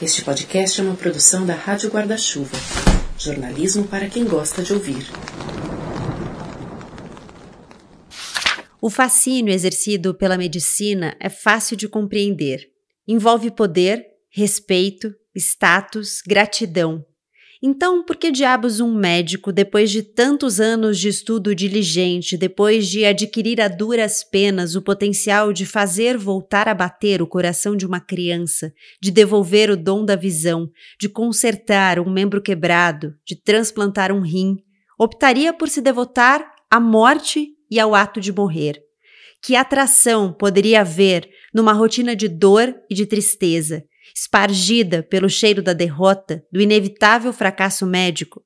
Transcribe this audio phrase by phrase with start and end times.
[0.00, 2.56] Este podcast é uma produção da Rádio Guarda-Chuva.
[3.18, 5.04] Jornalismo para quem gosta de ouvir.
[8.80, 12.70] O fascínio exercido pela medicina é fácil de compreender.
[13.08, 17.04] Envolve poder, respeito, status, gratidão,
[17.60, 23.04] então, por que diabos um médico, depois de tantos anos de estudo diligente, depois de
[23.04, 27.98] adquirir a duras penas o potencial de fazer voltar a bater o coração de uma
[27.98, 30.70] criança, de devolver o dom da visão,
[31.00, 34.58] de consertar um membro quebrado, de transplantar um rim,
[34.96, 38.80] optaria por se devotar à morte e ao ato de morrer?
[39.42, 45.72] Que atração poderia haver numa rotina de dor e de tristeza, espargida pelo cheiro da
[45.72, 48.42] derrota, do inevitável fracasso médico.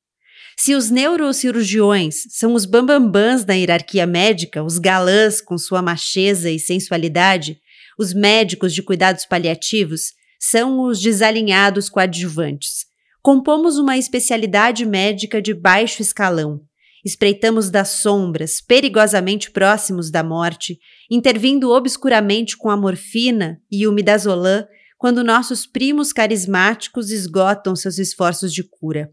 [0.56, 6.58] Se os neurocirurgiões são os bambambãs da hierarquia médica, os galãs com sua macheza e
[6.58, 7.58] sensualidade,
[7.98, 12.86] os médicos de cuidados paliativos são os desalinhados coadjuvantes.
[13.22, 16.60] Compomos uma especialidade médica de baixo escalão.
[17.04, 20.78] Espreitamos das sombras, perigosamente próximos da morte,
[21.10, 24.64] intervindo obscuramente com a morfina e o midazolam
[25.03, 29.11] quando nossos primos carismáticos esgotam seus esforços de cura.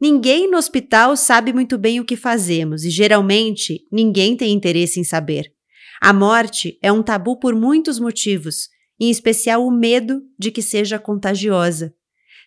[0.00, 5.04] Ninguém no hospital sabe muito bem o que fazemos e geralmente ninguém tem interesse em
[5.04, 5.52] saber.
[6.00, 10.98] A morte é um tabu por muitos motivos, em especial o medo de que seja
[10.98, 11.92] contagiosa.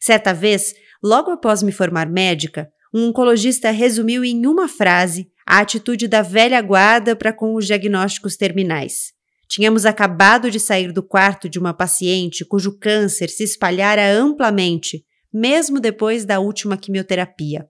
[0.02, 6.08] Certa vez, logo após me formar médica, um oncologista resumiu em uma frase a atitude
[6.08, 9.19] da velha guarda para com os diagnósticos terminais.
[9.50, 15.80] Tínhamos acabado de sair do quarto de uma paciente cujo câncer se espalhara amplamente, mesmo
[15.80, 17.68] depois da última quimioterapia.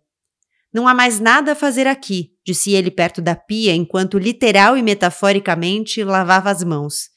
[0.73, 4.83] Não há mais nada a fazer aqui, disse ele perto da pia enquanto literal e
[4.83, 7.09] metaforicamente lavava as mãos.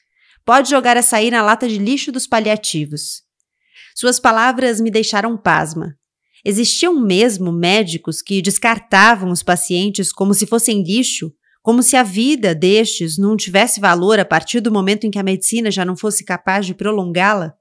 [0.45, 3.21] Pode jogar a sair na lata de lixo dos paliativos.
[3.93, 5.93] Suas palavras me deixaram pasma.
[6.43, 11.33] Existiam mesmo médicos que descartavam os pacientes como se fossem lixo
[11.63, 15.23] como se a vida destes não tivesse valor a partir do momento em que a
[15.23, 17.53] medicina já não fosse capaz de prolongá-la?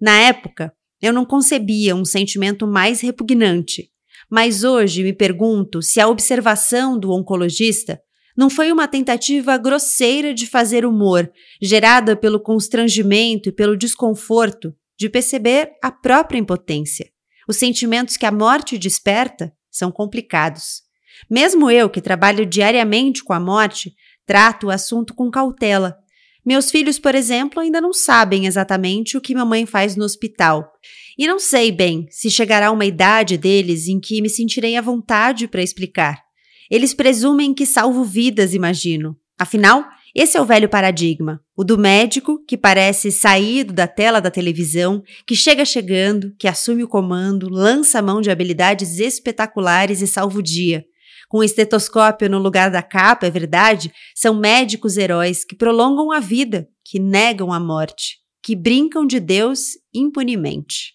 [0.00, 3.90] Na época, eu não concebia um sentimento mais repugnante,
[4.28, 8.02] mas hoje me pergunto se a observação do oncologista
[8.36, 11.30] não foi uma tentativa grosseira de fazer humor,
[11.62, 17.08] gerada pelo constrangimento e pelo desconforto de perceber a própria impotência.
[17.48, 20.87] Os sentimentos que a morte desperta são complicados.
[21.30, 23.94] Mesmo eu, que trabalho diariamente com a morte,
[24.26, 25.96] trato o assunto com cautela.
[26.44, 30.70] Meus filhos, por exemplo, ainda não sabem exatamente o que mamãe faz no hospital.
[31.18, 35.48] E não sei bem se chegará uma idade deles em que me sentirei à vontade
[35.48, 36.22] para explicar.
[36.70, 39.16] Eles presumem que salvo vidas, imagino.
[39.38, 39.84] Afinal,
[40.14, 45.02] esse é o velho paradigma, o do médico que parece saído da tela da televisão,
[45.26, 50.38] que chega chegando, que assume o comando, lança a mão de habilidades espetaculares e salva
[50.38, 50.84] o dia
[51.28, 56.66] com estetoscópio no lugar da capa, é verdade, são médicos heróis que prolongam a vida,
[56.84, 60.94] que negam a morte, que brincam de Deus impunemente.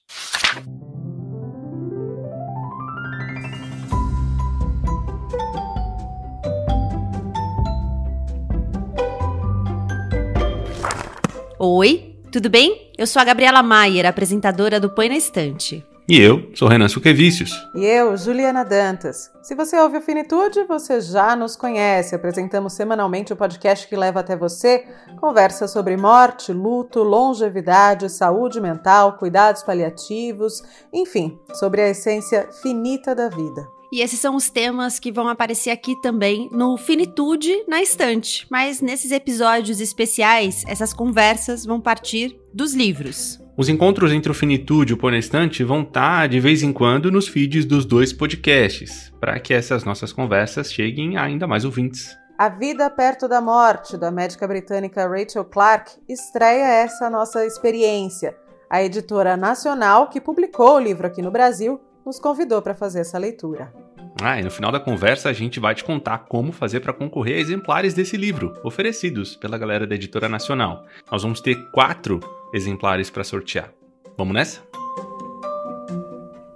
[11.59, 12.91] Oi, tudo bem?
[12.97, 15.85] Eu sou a Gabriela Maier, apresentadora do Põe na Estante.
[16.07, 17.65] E eu sou Renan Suquevicius.
[17.73, 19.31] E eu, Juliana Dantas.
[19.41, 22.13] Se você ouve o Finitude, você já nos conhece.
[22.13, 24.85] Apresentamos semanalmente o podcast que leva até você
[25.21, 30.61] conversa sobre morte, luto, longevidade, saúde mental, cuidados paliativos,
[30.91, 33.65] enfim, sobre a essência finita da vida.
[33.93, 38.45] E esses são os temas que vão aparecer aqui também no Finitude na Estante.
[38.49, 43.42] Mas nesses episódios especiais, essas conversas vão partir dos livros.
[43.55, 47.11] Os encontros entre o Finitude e o Ponestante vão estar tá, de vez em quando
[47.11, 52.17] nos feeds dos dois podcasts, para que essas nossas conversas cheguem a ainda mais ouvintes.
[52.35, 58.35] A Vida Perto da Morte, da médica britânica Rachel Clark, estreia essa nossa experiência.
[58.67, 63.19] A editora nacional, que publicou o livro aqui no Brasil, nos convidou para fazer essa
[63.19, 63.71] leitura.
[64.21, 67.37] Ah, e no final da conversa a gente vai te contar como fazer para concorrer
[67.37, 70.85] a exemplares desse livro, oferecidos pela galera da Editora Nacional.
[71.11, 72.19] Nós vamos ter quatro
[72.53, 73.73] exemplares para sortear.
[74.17, 74.73] Vamos nessa?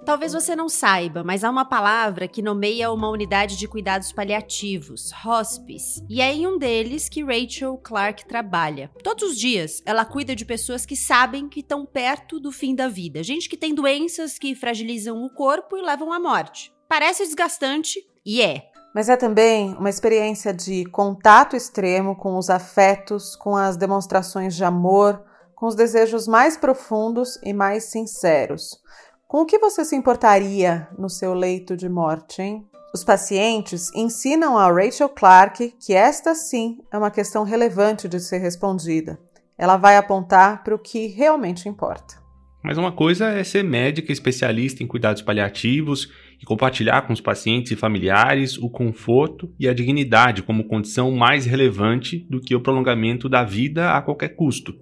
[0.08, 5.12] Talvez você não saiba, mas há uma palavra que nomeia uma unidade de cuidados paliativos,
[5.26, 8.90] hospice, e é em um deles que Rachel Clark trabalha.
[9.04, 12.88] Todos os dias, ela cuida de pessoas que sabem que estão perto do fim da
[12.88, 16.72] vida, gente que tem doenças que fragilizam o corpo e levam à morte.
[16.90, 18.70] Parece desgastante e é.
[18.96, 24.64] Mas é também uma experiência de contato extremo com os afetos, com as demonstrações de
[24.64, 25.24] amor,
[25.56, 28.80] com os desejos mais profundos e mais sinceros.
[29.28, 32.68] Com o que você se importaria no seu leito de morte, hein?
[32.94, 38.38] Os pacientes ensinam a Rachel Clark que esta sim é uma questão relevante de ser
[38.38, 39.20] respondida.
[39.58, 42.27] Ela vai apontar para o que realmente importa.
[42.68, 47.72] Mas uma coisa é ser médica especialista em cuidados paliativos e compartilhar com os pacientes
[47.72, 53.30] e familiares o conforto e a dignidade como condição mais relevante do que o prolongamento
[53.30, 54.76] da vida a qualquer custo.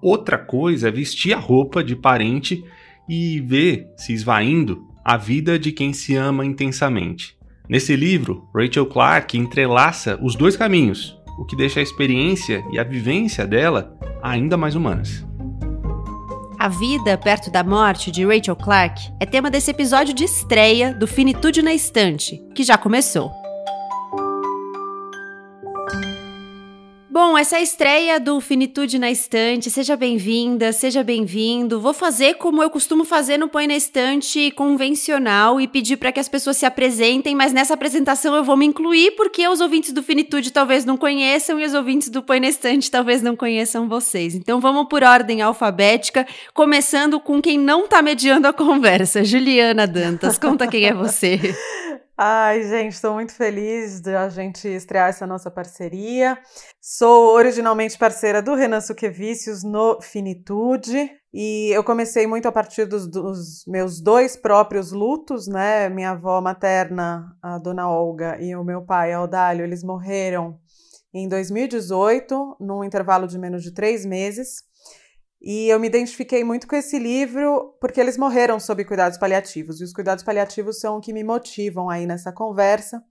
[0.00, 2.64] Outra coisa é vestir a roupa de parente
[3.06, 7.36] e ver se esvaindo a vida de quem se ama intensamente.
[7.68, 12.82] Nesse livro, Rachel Clark entrelaça os dois caminhos, o que deixa a experiência e a
[12.82, 15.26] vivência dela ainda mais humanas.
[16.58, 21.06] A vida perto da morte de Rachel Clark é tema desse episódio de estreia do
[21.06, 23.30] Finitude na Estante, que já começou.
[27.18, 29.70] Bom, essa é a estreia do Finitude na Estante.
[29.70, 31.80] Seja bem-vinda, seja bem-vindo.
[31.80, 36.20] Vou fazer como eu costumo fazer no Põe na Estante convencional e pedir para que
[36.20, 40.02] as pessoas se apresentem, mas nessa apresentação eu vou me incluir porque os ouvintes do
[40.02, 44.34] Finitude talvez não conheçam e os ouvintes do Põe na Estante talvez não conheçam vocês.
[44.34, 49.24] Então vamos por ordem alfabética, começando com quem não está mediando a conversa.
[49.24, 51.40] Juliana Dantas, conta quem é você.
[52.18, 56.38] Ai, gente, estou muito feliz de a gente estrear essa nossa parceria.
[56.80, 63.06] Sou originalmente parceira do Renan Suquevicius no Finitude e eu comecei muito a partir dos,
[63.06, 65.90] dos, meus dois próprios lutos, né?
[65.90, 70.58] Minha avó materna, a dona Olga, e o meu pai, Aldalho, eles morreram
[71.12, 74.65] em 2018, num intervalo de menos de três meses.
[75.40, 79.80] E eu me identifiquei muito com esse livro porque eles morreram sob cuidados paliativos.
[79.80, 83.02] E os cuidados paliativos são o que me motivam aí nessa conversa.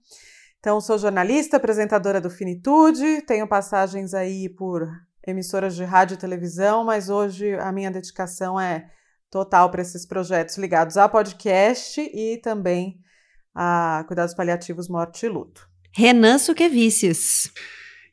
[0.58, 4.88] Então, sou jornalista, apresentadora do Finitude, tenho passagens aí por
[5.26, 8.90] emissoras de rádio e televisão, mas hoje a minha dedicação é
[9.30, 12.98] total para esses projetos ligados a podcast e também
[13.54, 15.68] a cuidados paliativos, morte e luto.
[15.92, 17.52] Renan Suquevicius.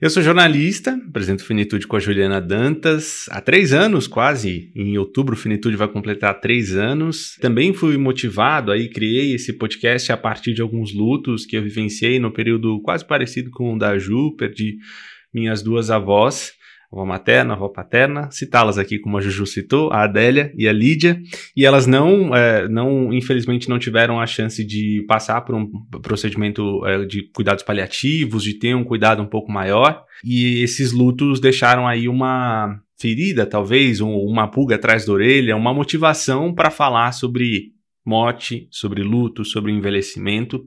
[0.04, 4.70] Eu sou jornalista, apresento Finitude com a Juliana Dantas há três anos, quase.
[4.76, 7.38] Em outubro, Finitude vai completar três anos.
[7.40, 12.20] Também fui motivado aí, criei esse podcast a partir de alguns lutos que eu vivenciei
[12.20, 14.76] no período quase parecido com o da Ju, perdi
[15.34, 16.52] minhas duas avós
[16.94, 21.20] avó materna, avó paterna, citá-las aqui como a Juju citou, a Adélia e a Lídia,
[21.58, 25.68] e elas não, é, não infelizmente não tiveram a chance de passar por um
[26.02, 31.40] procedimento é, de cuidados paliativos, de ter um cuidado um pouco maior, e esses lutos
[31.40, 37.12] deixaram aí uma ferida, talvez, um, uma pulga atrás da orelha, uma motivação para falar
[37.12, 37.74] sobre
[38.06, 40.66] morte, sobre luto, sobre envelhecimento.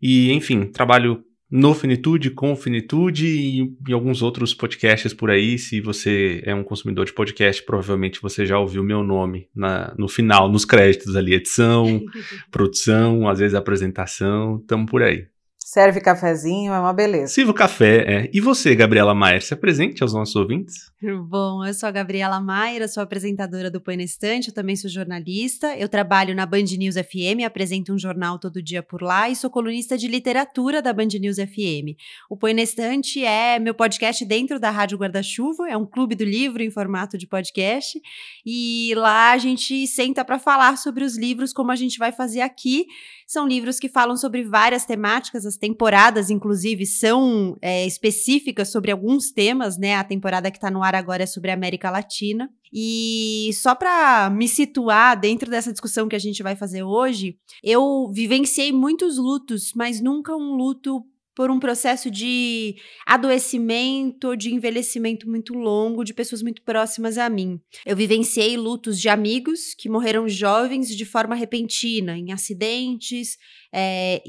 [0.00, 5.58] E, enfim, trabalho no Finitude, com Finitude e, alguns outros podcasts por aí.
[5.58, 10.08] Se você é um consumidor de podcast, provavelmente você já ouviu meu nome na, no
[10.08, 12.00] final, nos créditos ali, edição,
[12.50, 15.26] produção, às vezes apresentação, estamos por aí.
[15.58, 17.28] Serve cafezinho, é uma beleza.
[17.28, 18.30] Sirva o café, é.
[18.32, 20.89] E você, Gabriela Maier, se apresente aos nossos ouvintes.
[21.02, 24.90] Bom, eu sou a Gabriela Maier, sou apresentadora do Põe na Estante, eu também sou
[24.90, 25.74] jornalista.
[25.74, 29.48] Eu trabalho na Band News FM, apresento um jornal todo dia por lá e sou
[29.48, 31.96] colunista de literatura da Band News FM.
[32.28, 36.24] O Põe na Estante é meu podcast dentro da Rádio Guarda-Chuva, é um clube do
[36.24, 37.98] livro em formato de podcast.
[38.44, 42.42] E lá a gente senta para falar sobre os livros, como a gente vai fazer
[42.42, 42.84] aqui.
[43.26, 49.30] São livros que falam sobre várias temáticas, as temporadas, inclusive, são é, específicas sobre alguns
[49.30, 49.94] temas, né?
[49.94, 52.50] A temporada que está no ar agora é sobre a América Latina.
[52.72, 58.10] E só para me situar dentro dessa discussão que a gente vai fazer hoje, eu
[58.12, 61.04] vivenciei muitos lutos, mas nunca um luto
[61.34, 67.58] por um processo de adoecimento, de envelhecimento muito longo de pessoas muito próximas a mim.
[67.86, 73.38] Eu vivenciei lutos de amigos que morreram jovens de forma repentina, em acidentes,
[73.72, 74.22] é,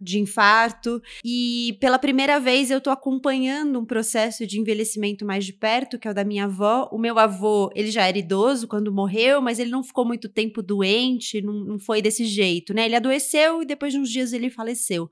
[0.00, 1.00] de infarto.
[1.24, 6.06] E pela primeira vez eu tô acompanhando um processo de envelhecimento mais de perto, que
[6.06, 6.88] é o da minha avó.
[6.92, 10.62] O meu avô, ele já era idoso quando morreu, mas ele não ficou muito tempo
[10.62, 12.86] doente, não, não foi desse jeito, né?
[12.86, 15.10] Ele adoeceu e depois de uns dias ele faleceu.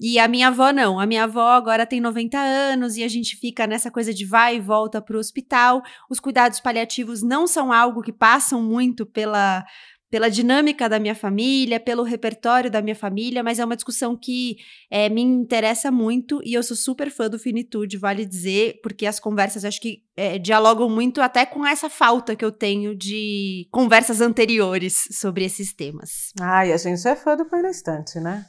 [0.00, 1.00] E a minha avó não.
[1.00, 4.56] A minha avó agora tem 90 anos e a gente fica nessa coisa de vai
[4.56, 5.82] e volta pro hospital.
[6.08, 9.64] Os cuidados paliativos não são algo que passam muito pela
[10.10, 14.56] pela dinâmica da minha família, pelo repertório da minha família, mas é uma discussão que
[14.90, 19.18] é, me interessa muito e eu sou super fã do Finitude, vale dizer, porque as
[19.18, 24.20] conversas acho que é, dialogam muito até com essa falta que eu tenho de conversas
[24.20, 26.32] anteriores sobre esses temas.
[26.40, 28.46] Ai, a gente é fã do Põe na Estante, né?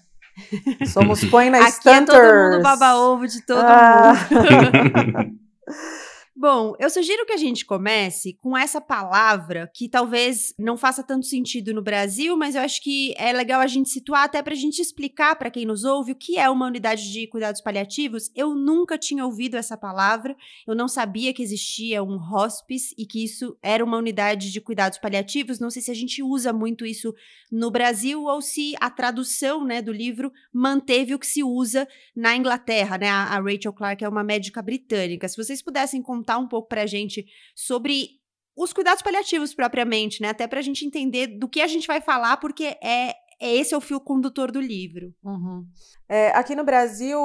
[0.93, 2.11] Somos Põe na Estante.
[2.11, 4.13] Aqui é todo mundo baba-ovo de todo ah.
[4.29, 5.37] mundo.
[6.39, 11.25] Bom, eu sugiro que a gente comece com essa palavra que talvez não faça tanto
[11.25, 14.56] sentido no Brasil, mas eu acho que é legal a gente situar até para a
[14.56, 18.29] gente explicar para quem nos ouve o que é uma unidade de cuidados paliativos.
[18.36, 23.24] Eu nunca tinha ouvido essa palavra, eu não sabia que existia um hospice e que
[23.24, 25.60] isso era uma unidade de cuidados paliativos.
[25.60, 27.15] Não sei se a gente usa muito isso
[27.51, 32.36] no Brasil ou se a tradução né, do livro manteve o que se usa na
[32.36, 32.96] Inglaterra.
[33.00, 33.10] Né?
[33.10, 35.27] A Rachel Clark é uma médica britânica.
[35.27, 38.10] Se vocês pudessem contar um pouco para a gente sobre
[38.55, 40.29] os cuidados paliativos propriamente, né?
[40.29, 43.74] Até para a gente entender do que a gente vai falar, porque é, é esse
[43.74, 45.13] é o fio condutor do livro.
[45.24, 45.65] Uhum.
[46.10, 47.19] É, aqui no Brasil,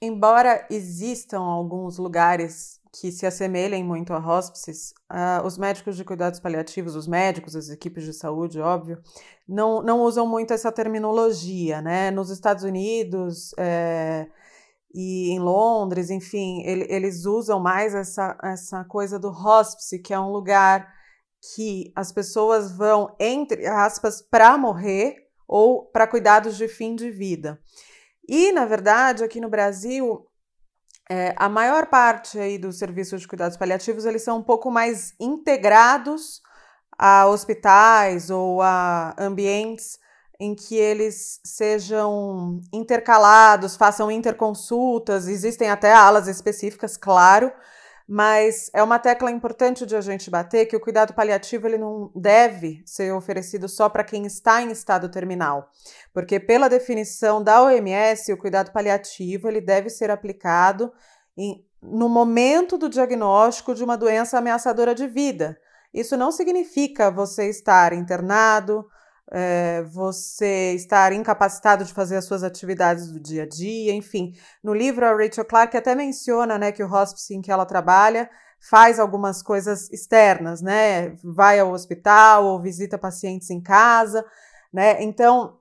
[0.00, 6.38] embora existam alguns lugares que se assemelhem muito a hospices, uh, os médicos de cuidados
[6.38, 9.00] paliativos, os médicos, as equipes de saúde, óbvio,
[9.48, 12.10] não, não usam muito essa terminologia, né?
[12.10, 14.28] Nos Estados Unidos, é,
[14.94, 20.20] e em Londres, enfim, ele, eles usam mais essa, essa coisa do hospice, que é
[20.20, 20.92] um lugar
[21.54, 25.16] que as pessoas vão, entre aspas, para morrer
[25.48, 27.58] ou para cuidados de fim de vida.
[28.28, 30.26] E, na verdade, aqui no Brasil,
[31.10, 35.14] é, a maior parte aí dos serviços de cuidados paliativos, eles são um pouco mais
[35.18, 36.40] integrados
[36.96, 39.98] a hospitais ou a ambientes
[40.42, 47.52] em que eles sejam intercalados, façam interconsultas, existem até alas específicas, claro,
[48.08, 52.10] mas é uma tecla importante de a gente bater que o cuidado paliativo ele não
[52.12, 55.70] deve ser oferecido só para quem está em estado terminal,
[56.12, 60.92] porque pela definição da OMS, o cuidado paliativo ele deve ser aplicado
[61.38, 65.56] em, no momento do diagnóstico de uma doença ameaçadora de vida.
[65.94, 68.84] Isso não significa você estar internado,
[69.34, 74.34] é, você estar incapacitado de fazer as suas atividades do dia a dia, enfim.
[74.62, 78.28] No livro, a Rachel Clark até menciona né, que o hospice em que ela trabalha
[78.60, 81.16] faz algumas coisas externas, né?
[81.24, 84.24] Vai ao hospital ou visita pacientes em casa,
[84.72, 85.02] né?
[85.02, 85.58] Então,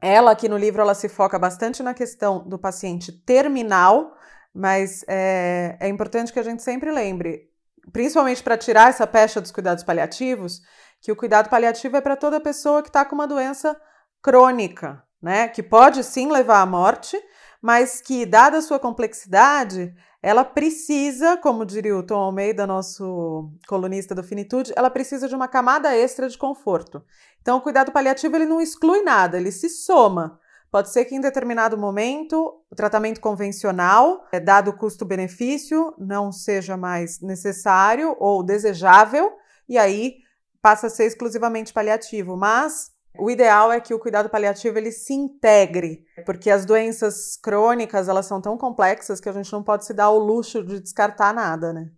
[0.00, 4.14] ela aqui no livro ela se foca bastante na questão do paciente terminal,
[4.54, 7.50] mas é, é importante que a gente sempre lembre,
[7.92, 10.60] principalmente para tirar essa pecha dos cuidados paliativos,
[11.00, 13.80] que o cuidado paliativo é para toda pessoa que está com uma doença
[14.22, 15.48] crônica, né?
[15.48, 17.16] Que pode sim levar à morte,
[17.62, 24.14] mas que, dada a sua complexidade, ela precisa, como diria o Tom Almeida, nosso colunista
[24.14, 27.04] do Finitude, ela precisa de uma camada extra de conforto.
[27.40, 30.40] Então, o cuidado paliativo ele não exclui nada, ele se soma.
[30.68, 36.76] Pode ser que em determinado momento o tratamento convencional, é, dado o custo-benefício, não seja
[36.76, 39.32] mais necessário ou desejável,
[39.68, 40.25] e aí
[40.60, 45.14] passa a ser exclusivamente paliativo, mas o ideal é que o cuidado paliativo ele se
[45.14, 49.94] integre, porque as doenças crônicas elas são tão complexas que a gente não pode se
[49.94, 51.90] dar o luxo de descartar nada, né?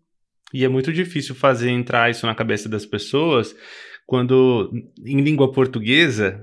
[0.53, 3.55] E é muito difícil fazer entrar isso na cabeça das pessoas
[4.09, 4.73] quando
[5.05, 6.43] em língua portuguesa,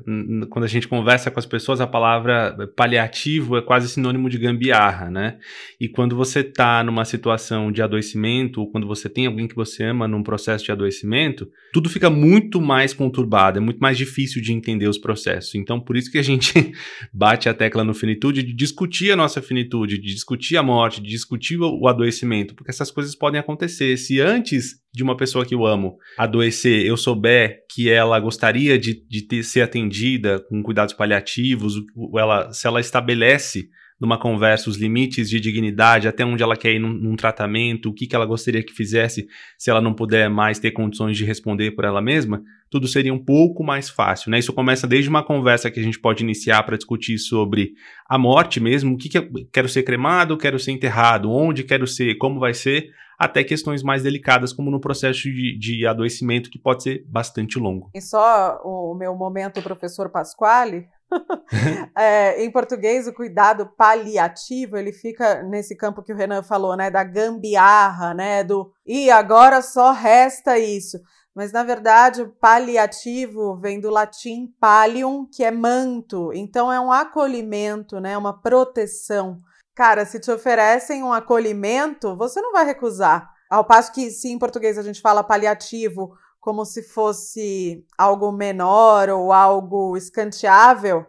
[0.51, 5.09] quando a gente conversa com as pessoas, a palavra paliativo é quase sinônimo de gambiarra,
[5.09, 5.39] né?
[5.81, 9.85] E quando você está numa situação de adoecimento, ou quando você tem alguém que você
[9.85, 14.53] ama num processo de adoecimento, tudo fica muito mais conturbado, é muito mais difícil de
[14.53, 15.55] entender os processos.
[15.55, 16.71] Então, por isso que a gente
[17.11, 21.09] bate a tecla no finitude de discutir a nossa finitude, de discutir a morte, de
[21.09, 23.97] discutir o adoecimento, porque essas coisas podem acontecer.
[23.97, 29.05] Se antes de uma pessoa que eu amo adoecer, eu souber que ela gostaria de,
[29.07, 31.75] de ter, ser atendida com cuidados paliativos,
[32.17, 33.67] ela, se ela estabelece
[33.99, 37.93] numa conversa os limites de dignidade, até onde ela quer ir num, num, tratamento, o
[37.93, 39.25] que, que ela gostaria que fizesse
[39.57, 43.23] se ela não puder mais ter condições de responder por ela mesma, tudo seria um
[43.23, 44.31] pouco mais fácil.
[44.31, 44.39] Né?
[44.39, 47.71] Isso começa desde uma conversa que a gente pode iniciar para discutir sobre
[48.07, 51.87] a morte mesmo, o que, que eu quero ser cremado, quero ser enterrado, onde quero
[51.87, 56.59] ser, como vai ser, até questões mais delicadas, como no processo de, de adoecimento, que
[56.59, 57.89] pode ser bastante longo.
[57.93, 60.87] E só o meu momento, professor Pasquale.
[61.95, 66.89] é, em português, o cuidado paliativo ele fica nesse campo que o Renan falou, né,
[66.89, 70.99] da gambiarra, né, do e agora só resta isso.
[71.35, 76.31] Mas na verdade, o paliativo vem do latim palium, que é manto.
[76.33, 79.37] Então é um acolhimento, né, uma proteção.
[79.75, 83.29] Cara, se te oferecem um acolhimento, você não vai recusar.
[83.49, 89.09] Ao passo que, se em português a gente fala paliativo como se fosse algo menor
[89.09, 91.05] ou algo escanteável,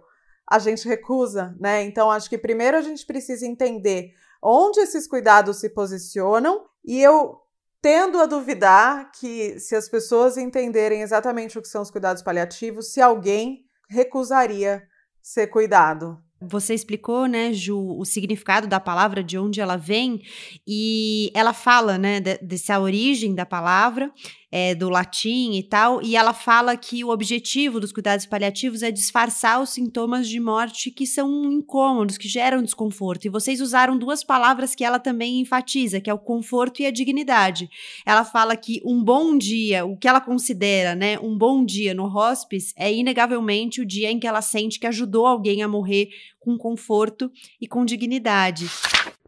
[0.50, 1.82] a gente recusa, né?
[1.84, 7.40] Então, acho que primeiro a gente precisa entender onde esses cuidados se posicionam e eu
[7.80, 12.92] tendo a duvidar que se as pessoas entenderem exatamente o que são os cuidados paliativos,
[12.92, 14.82] se alguém recusaria
[15.22, 16.25] ser cuidado.
[16.40, 20.20] Você explicou, né, Ju, o significado da palavra, de onde ela vem,
[20.66, 24.12] e ela fala, né, de, dessa origem da palavra,
[24.58, 28.90] é, do latim e tal, e ela fala que o objetivo dos cuidados paliativos é
[28.90, 33.26] disfarçar os sintomas de morte que são incômodos, que geram desconforto.
[33.26, 36.90] E vocês usaram duas palavras que ela também enfatiza, que é o conforto e a
[36.90, 37.68] dignidade.
[38.06, 42.06] Ela fala que um bom dia, o que ela considera, né, um bom dia no
[42.06, 46.08] hospice é inegavelmente o dia em que ela sente que ajudou alguém a morrer
[46.40, 48.66] com conforto e com dignidade.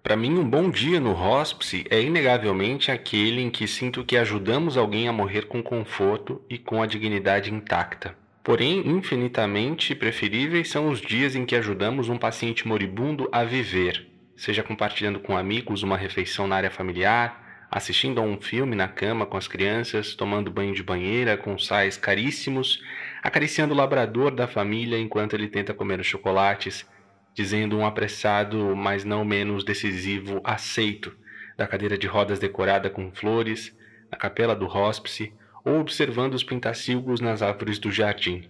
[0.08, 4.78] Para mim, um bom dia no hospice é inegavelmente aquele em que sinto que ajudamos
[4.78, 8.16] alguém a morrer com conforto e com a dignidade intacta.
[8.42, 14.62] Porém, infinitamente preferíveis são os dias em que ajudamos um paciente moribundo a viver, seja
[14.62, 19.36] compartilhando com amigos uma refeição na área familiar, assistindo a um filme na cama com
[19.36, 22.82] as crianças, tomando banho de banheira com sais caríssimos,
[23.22, 26.86] acariciando o labrador da família enquanto ele tenta comer os chocolates
[27.34, 31.16] dizendo um apressado, mas não menos decisivo aceito
[31.56, 33.76] da cadeira de rodas decorada com flores,
[34.10, 35.32] na capela do hóspice
[35.64, 38.48] ou observando os pintacilgos nas árvores do jardim.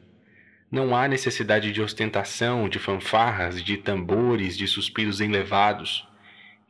[0.70, 6.06] Não há necessidade de ostentação, de fanfarras, de tambores, de suspiros enlevados.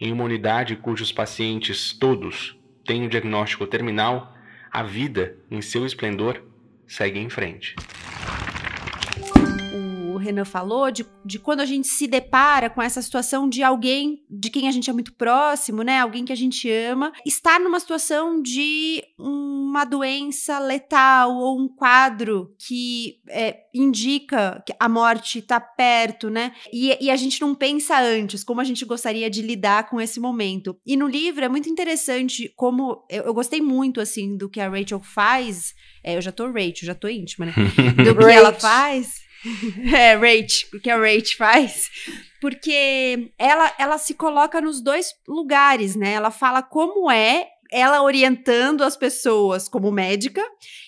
[0.00, 4.34] Em uma unidade cujos pacientes todos têm o diagnóstico terminal,
[4.70, 6.42] a vida, em seu esplendor,
[6.86, 7.74] segue em frente.
[10.28, 14.50] Renan falou, de, de quando a gente se depara com essa situação de alguém de
[14.50, 15.98] quem a gente é muito próximo, né?
[15.98, 22.54] Alguém que a gente ama, estar numa situação de uma doença letal ou um quadro
[22.58, 26.52] que é, indica que a morte está perto, né?
[26.72, 30.20] E, e a gente não pensa antes como a gente gostaria de lidar com esse
[30.20, 30.76] momento.
[30.86, 34.68] E no livro é muito interessante como eu, eu gostei muito assim do que a
[34.68, 35.74] Rachel faz.
[36.04, 37.52] É, eu já tô Rachel, já tô íntima, né?
[38.04, 39.27] Do que ela faz.
[39.94, 41.88] é, Rach, o que a Rach faz.
[42.40, 46.12] Porque ela, ela se coloca nos dois lugares, né?
[46.12, 50.42] Ela fala como é ela orientando as pessoas como médica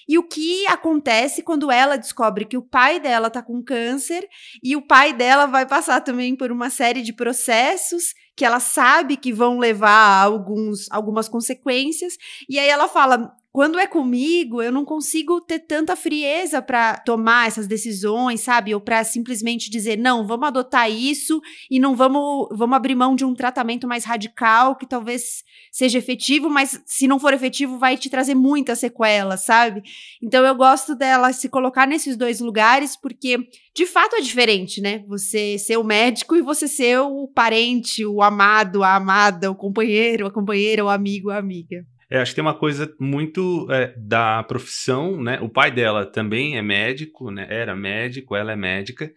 [0.09, 4.27] e o que acontece quando ela descobre que o pai dela tá com câncer
[4.63, 9.19] e o pai dela vai passar também por uma série de processos que ela sabe
[9.19, 12.15] que vão levar a alguns, algumas consequências
[12.49, 17.49] e aí ela fala quando é comigo, eu não consigo ter tanta frieza para tomar
[17.49, 18.73] essas decisões, sabe?
[18.73, 23.25] Ou para simplesmente dizer, não, vamos adotar isso e não vamos, vamos abrir mão de
[23.25, 28.09] um tratamento mais radical que talvez seja efetivo, mas se não for efetivo, vai te
[28.09, 29.83] trazer muitas sequelas, sabe?
[30.23, 33.37] Então eu gosto dela se colocar nesses dois lugares, porque
[33.75, 35.03] de fato é diferente, né?
[35.09, 40.27] Você ser o médico e você ser o parente, o amado, a amada, o companheiro,
[40.27, 41.85] a companheira, o amigo, a amiga.
[42.11, 45.39] É, acho que tem uma coisa muito é, da profissão, né?
[45.41, 47.47] O pai dela também é médico, né?
[47.49, 49.13] Era médico, ela é médica.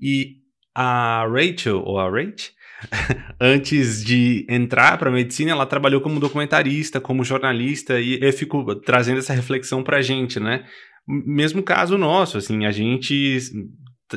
[0.00, 0.36] E
[0.74, 2.52] a Rachel, ou a Rach,
[3.38, 9.18] antes de entrar para medicina, ela trabalhou como documentarista, como jornalista, e eu fico trazendo
[9.18, 10.64] essa reflexão para a gente, né?
[11.06, 13.38] Mesmo caso nosso, assim, a gente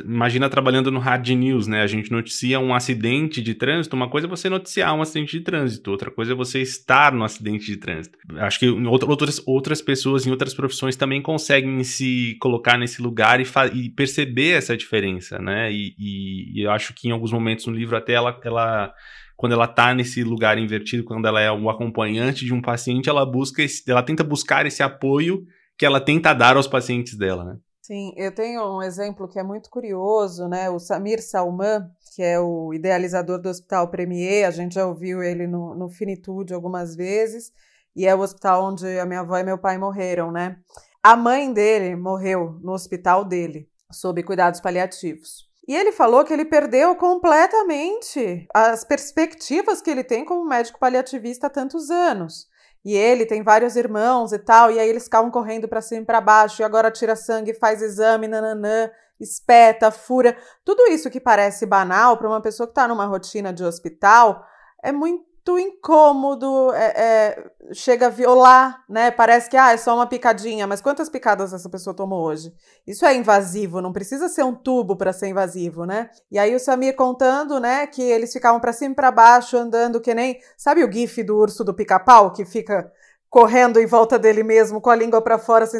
[0.00, 1.82] imagina trabalhando no hard news, né?
[1.82, 3.94] A gente noticia um acidente de trânsito.
[3.94, 7.24] Uma coisa é você noticiar um acidente de trânsito, outra coisa é você estar no
[7.24, 8.18] acidente de trânsito.
[8.38, 13.46] Acho que outras, outras pessoas em outras profissões também conseguem se colocar nesse lugar e,
[13.74, 15.70] e perceber essa diferença, né?
[15.72, 18.92] E, e, e, eu acho que em alguns momentos no livro até ela, ela
[19.36, 23.26] quando ela tá nesse lugar invertido, quando ela é o acompanhante de um paciente, ela
[23.26, 25.44] busca, esse, ela tenta buscar esse apoio
[25.76, 27.56] que ela tenta dar aos pacientes dela, né?
[27.82, 30.70] Sim, eu tenho um exemplo que é muito curioso, né?
[30.70, 35.48] O Samir Salman, que é o idealizador do Hospital Premier, a gente já ouviu ele
[35.48, 37.52] no, no Finitude algumas vezes,
[37.96, 40.58] e é o hospital onde a minha avó e meu pai morreram, né?
[41.02, 45.50] A mãe dele morreu no hospital dele, sob cuidados paliativos.
[45.66, 51.48] E ele falou que ele perdeu completamente as perspectivas que ele tem como médico paliativista
[51.48, 52.46] há tantos anos.
[52.84, 56.04] E ele tem vários irmãos e tal, e aí eles ficavam correndo para cima e
[56.04, 58.90] para baixo, e agora tira sangue, faz exame, nananã,
[59.20, 60.36] espeta, fura.
[60.64, 64.44] Tudo isso que parece banal para uma pessoa que está numa rotina de hospital
[64.82, 69.10] é muito muito incômodo, é, é, chega a violar, né?
[69.10, 72.54] Parece que ah, é só uma picadinha, mas quantas picadas essa pessoa tomou hoje?
[72.86, 76.10] Isso é invasivo, não precisa ser um tubo para ser invasivo, né?
[76.30, 80.00] E aí o Samir contando, né, que eles ficavam para cima e para baixo andando
[80.00, 82.90] que nem, sabe o gif do urso do pica-pau que fica
[83.28, 85.78] correndo em volta dele mesmo com a língua para fora, assim,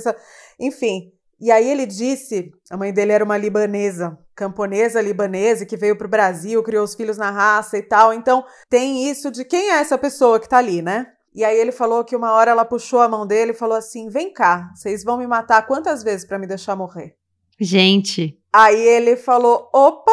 [0.59, 5.99] enfim, e aí ele disse, a mãe dele era uma libanesa, camponesa libanesa, que veio
[5.99, 8.15] para o Brasil, criou os filhos na raça e tal.
[8.15, 11.09] Então tem isso de quem é essa pessoa que está ali, né?
[11.35, 14.09] E aí ele falou que uma hora ela puxou a mão dele e falou assim:
[14.09, 17.17] "Vem cá, vocês vão me matar quantas vezes para me deixar morrer?"
[17.59, 18.41] Gente.
[18.53, 20.13] Aí ele falou: "Opa!"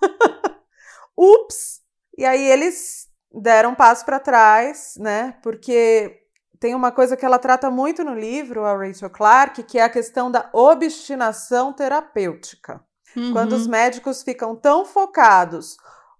[1.18, 1.80] ups!
[2.16, 5.36] E aí eles deram um passo para trás, né?
[5.42, 6.20] Porque
[6.58, 9.88] tem uma coisa que ela trata muito no livro, a Rachel Clark, que é a
[9.88, 12.80] questão da obstinação terapêutica.
[13.16, 13.32] Uhum.
[13.32, 15.76] Quando os médicos ficam tão focados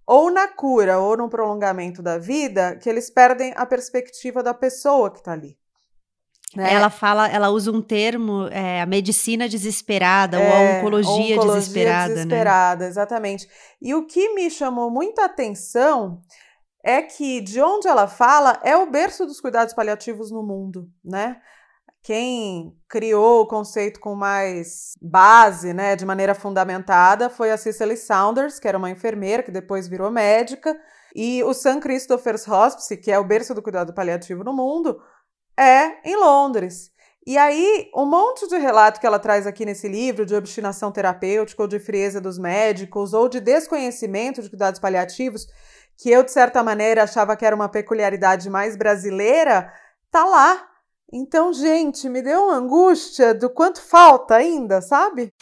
[0.07, 5.11] ou na cura ou no prolongamento da vida que eles perdem a perspectiva da pessoa
[5.11, 5.59] que está ali.
[6.55, 6.73] Né?
[6.73, 11.35] Ela fala, ela usa um termo, é, a medicina desesperada, é, ou a é, oncologia,
[11.35, 12.09] oncologia desesperada.
[12.09, 12.15] Né?
[12.15, 12.91] Desesperada, né?
[12.91, 13.49] exatamente.
[13.83, 16.23] E o que me chamou muita atenção
[16.87, 21.41] é que de onde ela fala é o berço dos cuidados paliativos no mundo, né?
[22.01, 28.61] Quem criou o conceito com mais base, né, de maneira fundamentada, foi a Cicely Saunders,
[28.61, 30.79] que era uma enfermeira que depois virou médica,
[31.13, 31.81] e o St.
[31.81, 35.03] Christopher's Hospice, que é o berço do cuidado paliativo no mundo,
[35.59, 36.93] é em Londres.
[37.27, 41.63] E aí, um monte de relato que ela traz aqui nesse livro, de obstinação terapêutica,
[41.63, 45.49] ou de frieza dos médicos, ou de desconhecimento de cuidados paliativos,
[45.99, 49.73] que eu, de certa maneira, achava que era uma peculiaridade mais brasileira,
[50.11, 50.69] tá lá.
[51.13, 55.33] Então, gente, me deu uma angústia do quanto falta ainda, sabe?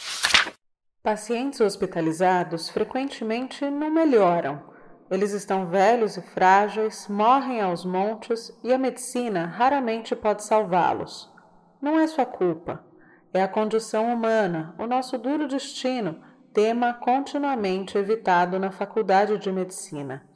[1.03, 4.75] Pacientes hospitalizados frequentemente não melhoram
[5.09, 11.31] eles estão velhos e frágeis, morrem aos montes e a medicina raramente pode salvá-los.
[11.79, 12.83] Não é sua culpa.
[13.31, 16.19] É a condição humana, o nosso duro destino,
[16.53, 20.27] tema continuamente evitado na faculdade de medicina.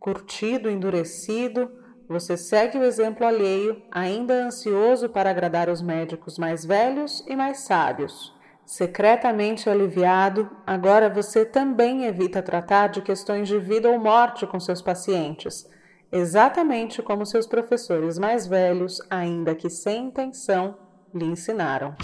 [0.00, 1.70] Curtido, endurecido,
[2.08, 7.60] você segue o exemplo alheio, ainda ansioso para agradar os médicos mais velhos e mais
[7.60, 8.34] sábios.
[8.64, 14.80] Secretamente aliviado, agora você também evita tratar de questões de vida ou morte com seus
[14.80, 15.68] pacientes,
[16.10, 20.78] exatamente como seus professores mais velhos, ainda que sem intenção,
[21.14, 21.94] lhe ensinaram.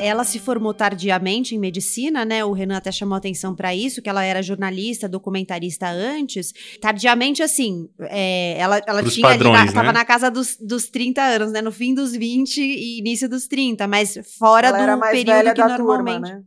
[0.00, 2.44] Ela se formou tardiamente em medicina, né?
[2.44, 6.52] O Renan até chamou atenção para isso, que ela era jornalista, documentarista antes.
[6.80, 9.72] Tardiamente, assim, é, ela, ela tinha padrões, ali, né?
[9.74, 11.62] tava na casa dos, dos 30 anos, né?
[11.62, 16.20] No fim dos 20 e início dos 30, mas fora ela do período que normalmente.
[16.22, 16.42] Turma, né?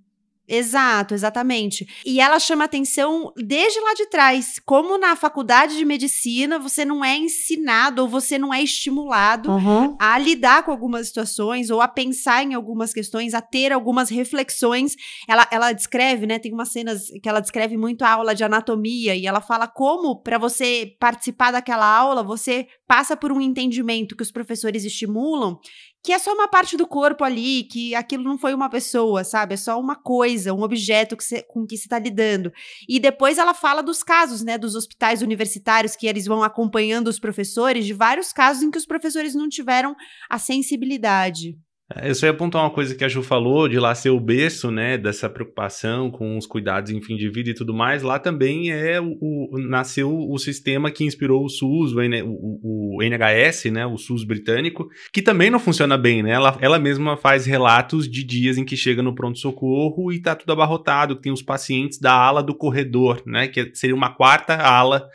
[0.53, 1.87] Exato, exatamente.
[2.05, 7.05] E ela chama atenção desde lá de trás, como na faculdade de medicina você não
[7.05, 9.95] é ensinado ou você não é estimulado uhum.
[9.97, 14.97] a lidar com algumas situações ou a pensar em algumas questões, a ter algumas reflexões.
[15.25, 16.37] Ela, ela descreve, né?
[16.37, 20.21] Tem umas cenas que ela descreve muito a aula de anatomia e ela fala como
[20.21, 25.57] para você participar daquela aula você passa por um entendimento que os professores estimulam
[26.03, 29.53] que é só uma parte do corpo ali, que aquilo não foi uma pessoa, sabe?
[29.53, 32.51] É só uma coisa, um objeto que cê, com que você está lidando.
[32.89, 37.19] E depois ela fala dos casos, né, dos hospitais universitários que eles vão acompanhando os
[37.19, 39.95] professores, de vários casos em que os professores não tiveram
[40.29, 41.57] a sensibilidade.
[41.95, 44.19] É, eu só ia apontar uma coisa que a Ju falou, de lá ser o
[44.19, 48.19] berço, né, dessa preocupação com os cuidados em fim de vida e tudo mais, lá
[48.19, 53.03] também é o, o nasceu o sistema que inspirou o SUS, o, N, o, o,
[53.03, 57.45] NHS, né, o SUS britânico, que também não funciona bem, né, ela, ela mesma faz
[57.45, 61.99] relatos de dias em que chega no pronto-socorro e tá tudo abarrotado, tem os pacientes
[61.99, 65.09] da ala do corredor, né, que seria uma quarta ala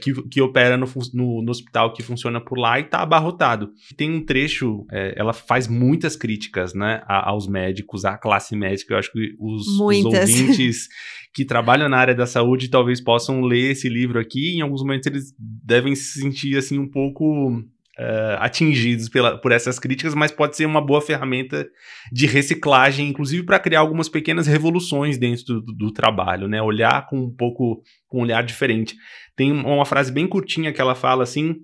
[0.00, 3.70] que, que opera no, no, no, hospital que funciona por lá e está abarrotado.
[3.96, 8.94] Tem um trecho, é, ela faz muitas críticas né, a, aos médicos, à classe médica.
[8.94, 10.88] Eu acho que os, os ouvintes
[11.34, 14.56] que trabalham na área da saúde talvez possam ler esse livro aqui.
[14.56, 17.62] Em alguns momentos eles devem se sentir assim um pouco
[18.02, 21.68] Uh, atingidos pela, por essas críticas, mas pode ser uma boa ferramenta
[22.10, 26.60] de reciclagem, inclusive para criar algumas pequenas revoluções dentro do, do, trabalho, né?
[26.60, 28.96] Olhar com um pouco, com um olhar diferente.
[29.36, 31.56] Tem uma frase bem curtinha que ela fala assim,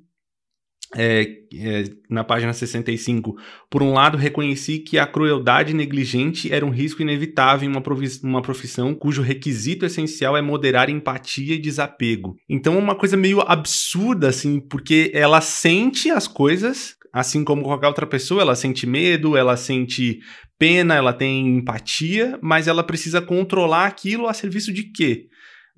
[0.96, 3.36] é, é, na página 65.
[3.70, 7.82] Por um lado, reconheci que a crueldade negligente era um risco inevitável em uma,
[8.22, 12.36] uma profissão cujo requisito essencial é moderar empatia e desapego.
[12.48, 17.88] Então é uma coisa meio absurda, assim, porque ela sente as coisas, assim como qualquer
[17.88, 20.20] outra pessoa, ela sente medo, ela sente
[20.58, 25.26] pena, ela tem empatia, mas ela precisa controlar aquilo a serviço de quê?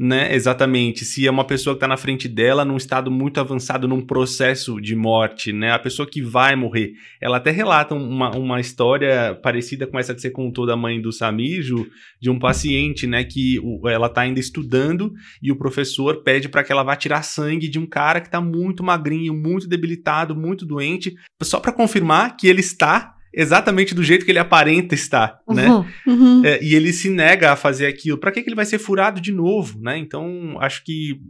[0.02, 0.34] Né?
[0.34, 1.04] Exatamente.
[1.04, 4.80] Se é uma pessoa que está na frente dela num estado muito avançado, num processo
[4.80, 5.72] de morte, né?
[5.72, 6.94] A pessoa que vai morrer.
[7.20, 11.12] Ela até relata uma, uma história parecida com essa que você contou da mãe do
[11.12, 11.86] Samijo,
[12.18, 13.24] de um paciente, né?
[13.24, 17.22] Que o, ela está ainda estudando e o professor pede para que ela vá tirar
[17.22, 22.38] sangue de um cara que está muito magrinho, muito debilitado, muito doente, só para confirmar
[22.38, 25.68] que ele está exatamente do jeito que ele aparenta estar, né?
[25.68, 25.92] uhum, né?
[26.06, 26.42] Uhum.
[26.44, 28.18] É, e ele se nega a fazer aquilo.
[28.18, 29.96] Para que, que ele vai ser furado de novo, né?
[29.98, 31.20] Então, acho que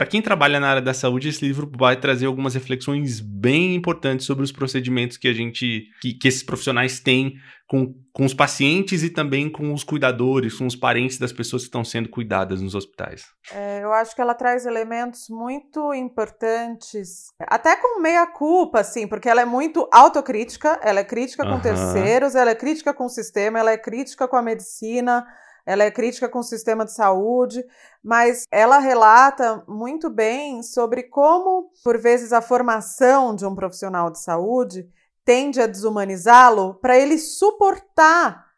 [0.00, 4.24] para quem trabalha na área da saúde, esse livro vai trazer algumas reflexões bem importantes
[4.24, 7.34] sobre os procedimentos que a gente, que, que esses profissionais têm
[7.68, 11.68] com, com os pacientes e também com os cuidadores, com os parentes das pessoas que
[11.68, 13.26] estão sendo cuidadas nos hospitais.
[13.52, 19.28] É, eu acho que ela traz elementos muito importantes, até com meia culpa, assim, porque
[19.28, 21.60] ela é muito autocrítica, ela é crítica com uhum.
[21.60, 25.26] terceiros, ela é crítica com o sistema, ela é crítica com a medicina,
[25.66, 27.64] ela é crítica com o sistema de saúde,
[28.02, 34.20] mas ela relata muito bem sobre como, por vezes, a formação de um profissional de
[34.20, 34.88] saúde
[35.24, 38.50] tende a desumanizá-lo para ele suportar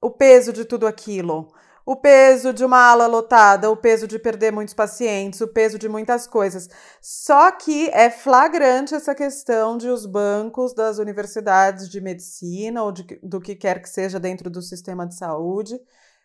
[0.00, 1.48] o peso de tudo aquilo.
[1.86, 5.86] O peso de uma ala lotada, o peso de perder muitos pacientes, o peso de
[5.86, 6.66] muitas coisas.
[7.00, 13.04] Só que é flagrante essa questão de os bancos das universidades de medicina ou de,
[13.22, 15.78] do que quer que seja dentro do sistema de saúde,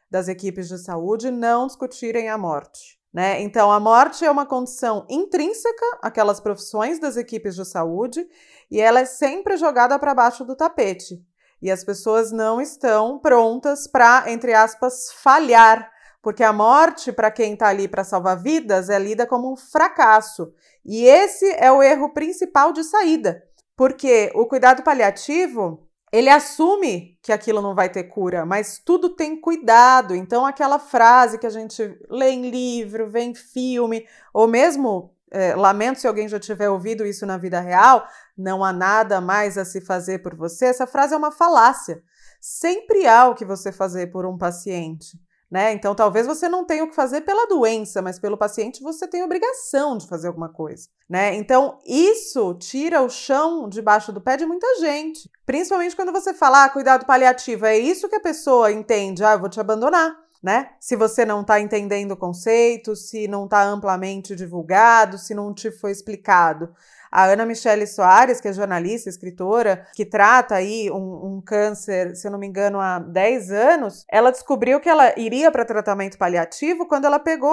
[0.10, 3.00] das equipes de saúde, não discutirem a morte.
[3.14, 3.42] Né?
[3.42, 8.28] Então, a morte é uma condição intrínseca àquelas profissões das equipes de saúde
[8.70, 11.24] e ela é sempre jogada para baixo do tapete.
[11.62, 15.92] E as pessoas não estão prontas para, entre aspas, falhar,
[16.22, 20.54] porque a morte, para quem está ali para salvar vidas, é lida como um fracasso.
[20.86, 23.44] E esse é o erro principal de saída,
[23.76, 29.40] porque o cuidado paliativo ele assume que aquilo não vai ter cura, mas tudo tem
[29.40, 30.16] cuidado.
[30.16, 35.56] Então, aquela frase que a gente lê em livro, vê em filme, ou mesmo, é,
[35.56, 39.66] lamento se alguém já tiver ouvido isso na vida real, não há nada mais a
[39.66, 42.02] se fazer por você, essa frase é uma falácia.
[42.42, 45.20] Sempre há o que você fazer por um paciente.
[45.50, 45.74] Né?
[45.74, 49.24] Então, talvez você não tenha o que fazer pela doença, mas pelo paciente você tem
[49.24, 51.34] obrigação de fazer alguma coisa, né?
[51.34, 55.28] Então, isso tira o chão debaixo do pé de muita gente.
[55.48, 59.40] Principalmente quando você fala, ah, cuidado paliativo, é isso que a pessoa entende, ah, eu
[59.40, 60.16] vou te abandonar.
[60.42, 60.70] Né?
[60.80, 65.70] Se você não está entendendo o conceito, se não está amplamente divulgado, se não te
[65.70, 66.70] foi explicado.
[67.12, 72.28] A Ana Michele Soares, que é jornalista, escritora, que trata aí um, um câncer, se
[72.28, 76.88] eu não me engano, há 10 anos, ela descobriu que ela iria para tratamento paliativo
[76.88, 77.50] quando ela pegou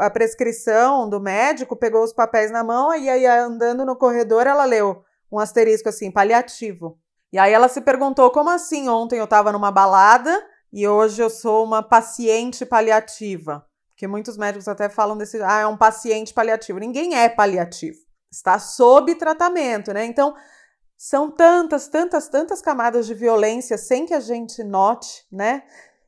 [0.00, 4.64] a, prescrição do médico, pegou os papéis na mão e aí andando no corredor ela
[4.64, 6.98] leu um asterisco assim, paliativo.
[7.32, 8.88] E aí ela se perguntou como assim?
[8.88, 13.64] Ontem eu estava numa balada e hoje eu sou uma paciente paliativa.
[13.90, 16.78] Porque muitos médicos até falam desse, ah, é um paciente paliativo.
[16.78, 20.04] Ninguém é paliativo está sob tratamento, né?
[20.04, 20.34] Então,
[20.96, 25.62] são tantas, tantas, tantas camadas de violência sem que a gente note, né?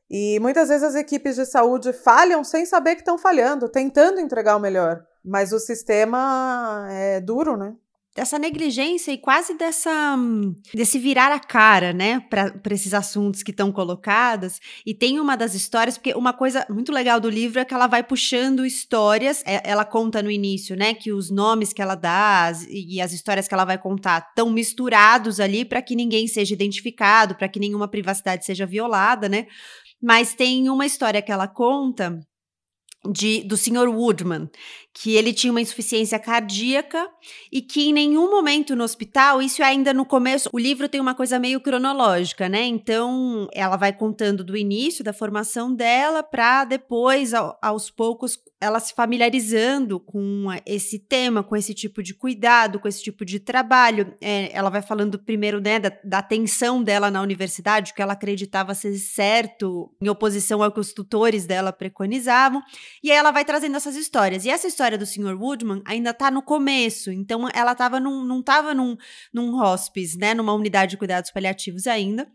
[0.09, 4.55] E muitas vezes as equipes de saúde falham sem saber que estão falhando, tentando entregar
[4.55, 5.03] o melhor.
[5.25, 7.75] Mas o sistema é duro, né?
[8.15, 10.15] Dessa negligência e quase dessa
[10.73, 14.59] desse virar a cara, né, para esses assuntos que estão colocados.
[14.85, 17.87] E tem uma das histórias, porque uma coisa muito legal do livro é que ela
[17.87, 22.47] vai puxando histórias, é, ela conta no início, né, que os nomes que ela dá
[22.47, 26.53] as, e as histórias que ela vai contar estão misturados ali para que ninguém seja
[26.53, 29.47] identificado, para que nenhuma privacidade seja violada, né?
[30.01, 32.19] Mas tem uma história que ela conta
[33.09, 33.89] de, do Sr.
[33.89, 34.49] Woodman,
[34.93, 37.09] que ele tinha uma insuficiência cardíaca
[37.51, 41.01] e que em nenhum momento no hospital, isso é ainda no começo, o livro tem
[41.01, 42.63] uma coisa meio cronológica, né?
[42.63, 48.93] Então, ela vai contando do início da formação dela para depois, aos poucos, ela se
[48.93, 54.15] familiarizando com esse tema, com esse tipo de cuidado, com esse tipo de trabalho.
[54.21, 58.73] É, ela vai falando primeiro né, da, da atenção dela na universidade, que ela acreditava
[58.73, 62.61] ser certo, em oposição ao que os tutores dela preconizavam.
[63.03, 64.45] E aí ela vai trazendo essas histórias.
[64.45, 65.35] E essa história do Sr.
[65.37, 68.95] Woodman ainda está no começo, então ela tava num, não estava num,
[69.33, 72.27] num hospice, né, numa unidade de cuidados paliativos ainda.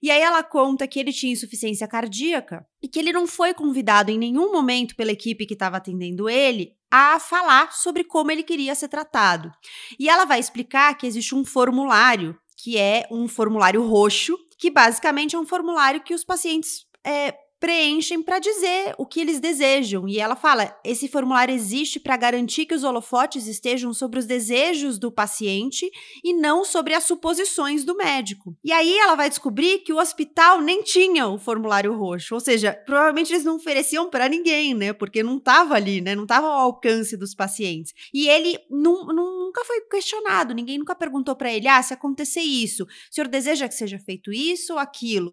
[0.00, 4.10] E aí ela conta que ele tinha insuficiência cardíaca e que ele não foi convidado
[4.10, 8.74] em nenhum momento pela equipe que estava atendendo ele a falar sobre como ele queria
[8.74, 9.50] ser tratado.
[9.98, 15.34] E ela vai explicar que existe um formulário, que é um formulário roxo, que basicamente
[15.34, 20.08] é um formulário que os pacientes é, preenchem para dizer o que eles desejam.
[20.08, 24.98] E ela fala: esse formulário existe para garantir que os holofotes estejam sobre os desejos
[24.98, 25.88] do paciente
[26.24, 28.56] e não sobre as suposições do médico.
[28.64, 32.72] E aí ela vai descobrir que o hospital nem tinha o formulário roxo, ou seja,
[32.84, 34.92] provavelmente eles não ofereciam para ninguém, né?
[34.92, 36.16] Porque não estava ali, né?
[36.16, 37.94] Não estava ao alcance dos pacientes.
[38.12, 43.14] E ele nunca foi questionado, ninguém nunca perguntou para ele: ah, se acontecer isso, o
[43.14, 45.32] senhor deseja que seja feito isso ou aquilo?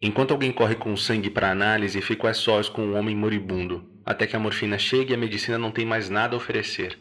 [0.00, 4.28] Enquanto alguém corre com sangue para análise, fico a sós com um homem moribundo, até
[4.28, 6.96] que a morfina chegue e a medicina não tem mais nada a oferecer.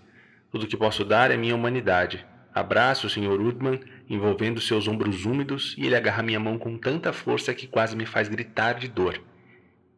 [0.51, 2.25] Tudo que posso dar é minha humanidade.
[2.51, 3.39] Abraço o Sr.
[3.39, 3.79] Woodman,
[4.09, 8.07] envolvendo seus ombros úmidos, e ele agarra minha mão com tanta força que quase me
[8.07, 9.21] faz gritar de dor.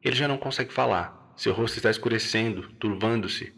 [0.04, 1.34] Ele já não consegue falar.
[1.38, 3.54] Seu rosto está escurecendo, turvando-se.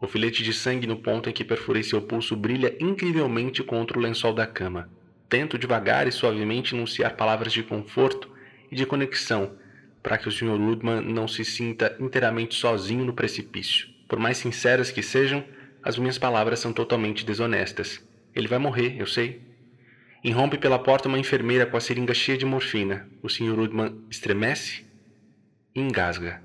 [0.00, 4.00] O filete de sangue no ponto em que perfurei seu pulso brilha incrivelmente contra o
[4.00, 4.88] lençol da cama.
[5.28, 8.32] Tento devagar e suavemente enunciar palavras de conforto
[8.74, 9.56] e de conexão
[10.02, 10.58] para que o Sr.
[10.58, 13.88] Ludman não se sinta inteiramente sozinho no precipício.
[14.08, 15.44] Por mais sinceras que sejam,
[15.82, 18.04] as minhas palavras são totalmente desonestas.
[18.34, 19.40] Ele vai morrer, eu sei.
[20.24, 23.08] Irrompe pela porta uma enfermeira com a seringa cheia de morfina.
[23.22, 23.54] O Sr.
[23.54, 24.84] Ludman estremece
[25.74, 26.42] e engasga.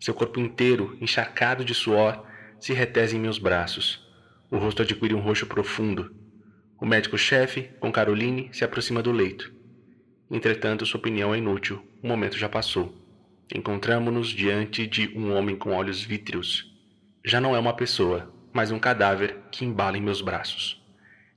[0.00, 2.24] Seu corpo inteiro, encharcado de suor,
[2.58, 4.08] se retesa em meus braços.
[4.50, 6.16] O rosto adquire um roxo profundo.
[6.80, 9.57] O médico-chefe, com Caroline, se aproxima do leito.
[10.30, 11.82] Entretanto, sua opinião é inútil.
[12.02, 12.94] O momento já passou.
[13.54, 16.70] Encontramo-nos diante de um homem com olhos vítreos.
[17.24, 20.82] Já não é uma pessoa, mas um cadáver que embala em meus braços.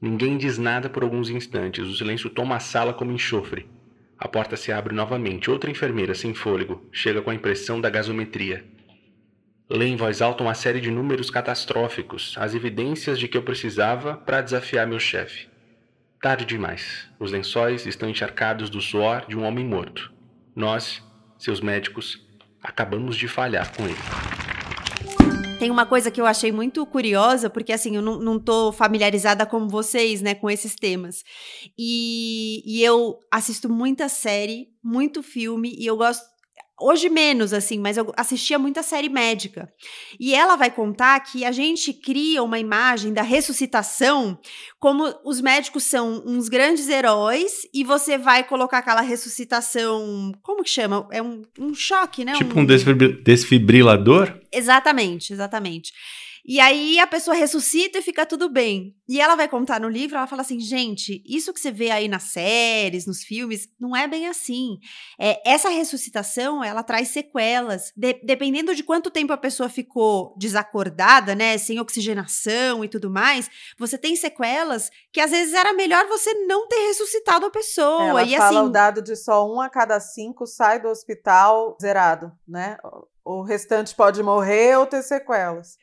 [0.01, 1.87] Ninguém diz nada por alguns instantes.
[1.87, 3.69] O silêncio toma a sala como enxofre.
[4.17, 5.49] A porta se abre novamente.
[5.49, 8.65] Outra enfermeira, sem fôlego, chega com a impressão da gasometria.
[9.69, 14.17] Lê em voz alta uma série de números catastróficos, as evidências de que eu precisava
[14.17, 15.50] para desafiar meu chefe.
[16.21, 17.09] Tarde demais.
[17.19, 20.13] Os lençóis estão encharcados do suor de um homem morto.
[20.55, 21.01] Nós,
[21.35, 22.23] seus médicos,
[22.61, 23.97] acabamos de falhar com ele.
[25.57, 29.47] Tem uma coisa que eu achei muito curiosa, porque assim, eu não, não tô familiarizada
[29.47, 31.23] como vocês, né, com esses temas.
[31.75, 36.30] E, e eu assisto muita série, muito filme, e eu gosto
[36.79, 39.71] Hoje menos, assim, mas eu assistia muita série médica.
[40.19, 44.39] E ela vai contar que a gente cria uma imagem da ressuscitação
[44.79, 50.31] como os médicos são uns grandes heróis e você vai colocar aquela ressuscitação.
[50.41, 51.07] Como que chama?
[51.11, 52.33] É um, um choque, né?
[52.33, 52.65] Tipo um, um
[53.23, 54.39] desfibrilador?
[54.51, 55.93] Exatamente, exatamente.
[56.45, 58.95] E aí a pessoa ressuscita e fica tudo bem.
[59.07, 62.07] E ela vai contar no livro, ela fala assim: gente, isso que você vê aí
[62.07, 64.77] nas séries, nos filmes, não é bem assim.
[65.19, 67.91] É, essa ressuscitação, ela traz sequelas.
[67.95, 71.57] De, dependendo de quanto tempo a pessoa ficou desacordada, né?
[71.57, 76.67] Sem oxigenação e tudo mais, você tem sequelas que às vezes era melhor você não
[76.67, 78.03] ter ressuscitado a pessoa.
[78.03, 81.77] Ela e fala assim, o dado de só um a cada cinco sai do hospital
[81.81, 82.77] zerado, né?
[83.23, 85.77] O restante pode morrer ou ter sequelas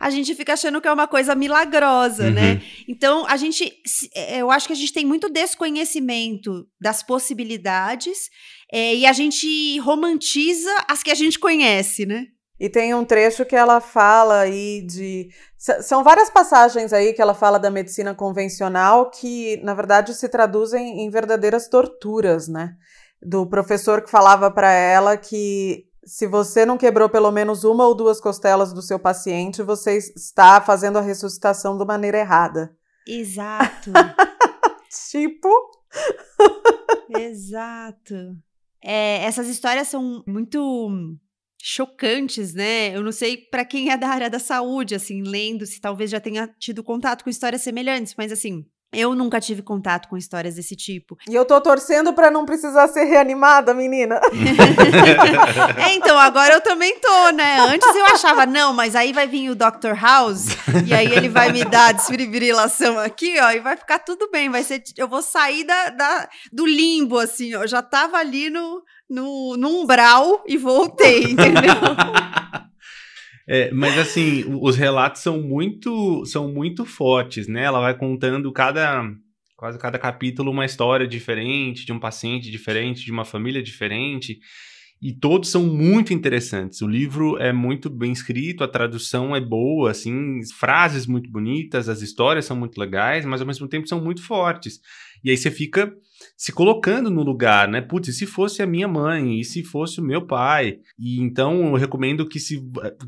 [0.00, 2.52] a gente fica achando que é uma coisa milagrosa, né?
[2.52, 2.54] uhum.
[2.54, 2.62] né?
[2.88, 3.72] Então, a gente,
[4.14, 8.30] é, eu acho que a gente tem muito desconhecimento das possibilidades
[8.72, 12.26] é, e a gente romantiza as que a gente conhece, né?
[12.58, 15.28] E tem um trecho que ela fala aí de.
[15.58, 21.04] São várias passagens aí que ela fala da medicina convencional que, na verdade, se traduzem
[21.04, 22.74] em verdadeiras torturas, né?
[23.20, 27.94] Do professor que falava para ela que se você não quebrou pelo menos uma ou
[27.94, 32.74] duas costelas do seu paciente, você está fazendo a ressuscitação de maneira errada.
[33.06, 33.90] Exato.
[35.10, 35.50] tipo.
[37.10, 38.14] Exato.
[38.82, 41.18] É, essas histórias são muito
[41.60, 42.96] chocantes, né?
[42.96, 46.20] Eu não sei para quem é da área da saúde, assim, lendo, se talvez já
[46.20, 50.76] tenha tido contato com histórias semelhantes, mas assim, eu nunca tive contato com histórias desse
[50.76, 51.16] tipo.
[51.28, 54.20] E eu tô torcendo para não precisar ser reanimada, menina.
[55.76, 57.58] é, então, agora eu também tô, né?
[57.60, 59.94] Antes eu achava, não, mas aí vai vir o Dr.
[60.00, 60.46] House
[60.86, 64.48] e aí ele vai me dar a desfibrilação aqui, ó, e vai ficar tudo bem.
[64.48, 67.62] Vai ser, eu vou sair da, da do limbo, assim, ó.
[67.62, 71.74] Eu já tava ali no, no, no umbral e voltei, entendeu?
[73.48, 77.62] É, mas assim, os relatos são muito, são muito fortes, né?
[77.62, 79.08] Ela vai contando cada,
[79.56, 84.38] quase cada capítulo uma história diferente, de um paciente diferente, de uma família diferente.
[85.00, 86.80] E todos são muito interessantes.
[86.80, 92.00] O livro é muito bem escrito, a tradução é boa, assim, frases muito bonitas, as
[92.00, 94.80] histórias são muito legais, mas ao mesmo tempo são muito fortes.
[95.22, 95.92] E aí você fica
[96.36, 97.80] se colocando no lugar, né?
[97.80, 99.40] Putz, e se fosse a minha mãe?
[99.40, 100.78] E se fosse o meu pai?
[100.98, 102.62] E então eu recomendo que, se,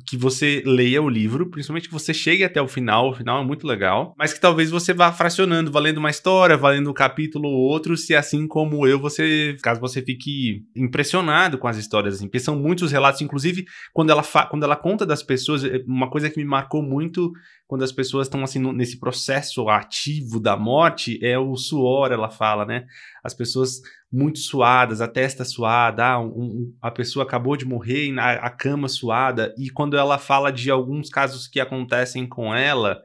[0.07, 3.47] que você leia o livro, principalmente que você chegue até o final, o final é
[3.47, 7.59] muito legal, mas que talvez você vá fracionando, valendo uma história, valendo um capítulo ou
[7.59, 12.41] outro, se assim como eu, você, caso você fique impressionado com as histórias, assim, porque
[12.41, 16.39] são muitos relatos, inclusive quando ela, quando ela conta das pessoas, é, uma coisa que
[16.39, 17.31] me marcou muito
[17.69, 22.31] quando as pessoas estão assim no, nesse processo ativo da morte é o suor, ela
[22.31, 22.87] fala, né?
[23.29, 28.11] As pessoas muito suadas, a testa suada, ah, um, um, a pessoa acabou de morrer
[28.11, 33.03] na a cama suada, e quando ela fala de alguns casos que acontecem com ela,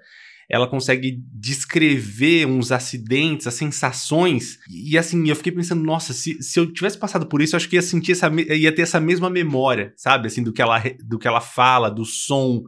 [0.54, 4.60] ela consegue descrever uns acidentes, as sensações.
[4.70, 7.68] E assim, eu fiquei pensando, nossa, se, se eu tivesse passado por isso, eu acho
[7.68, 10.28] que ia sentir essa, ia ter essa mesma memória, sabe?
[10.28, 12.62] Assim, do que ela, do que ela fala, do som,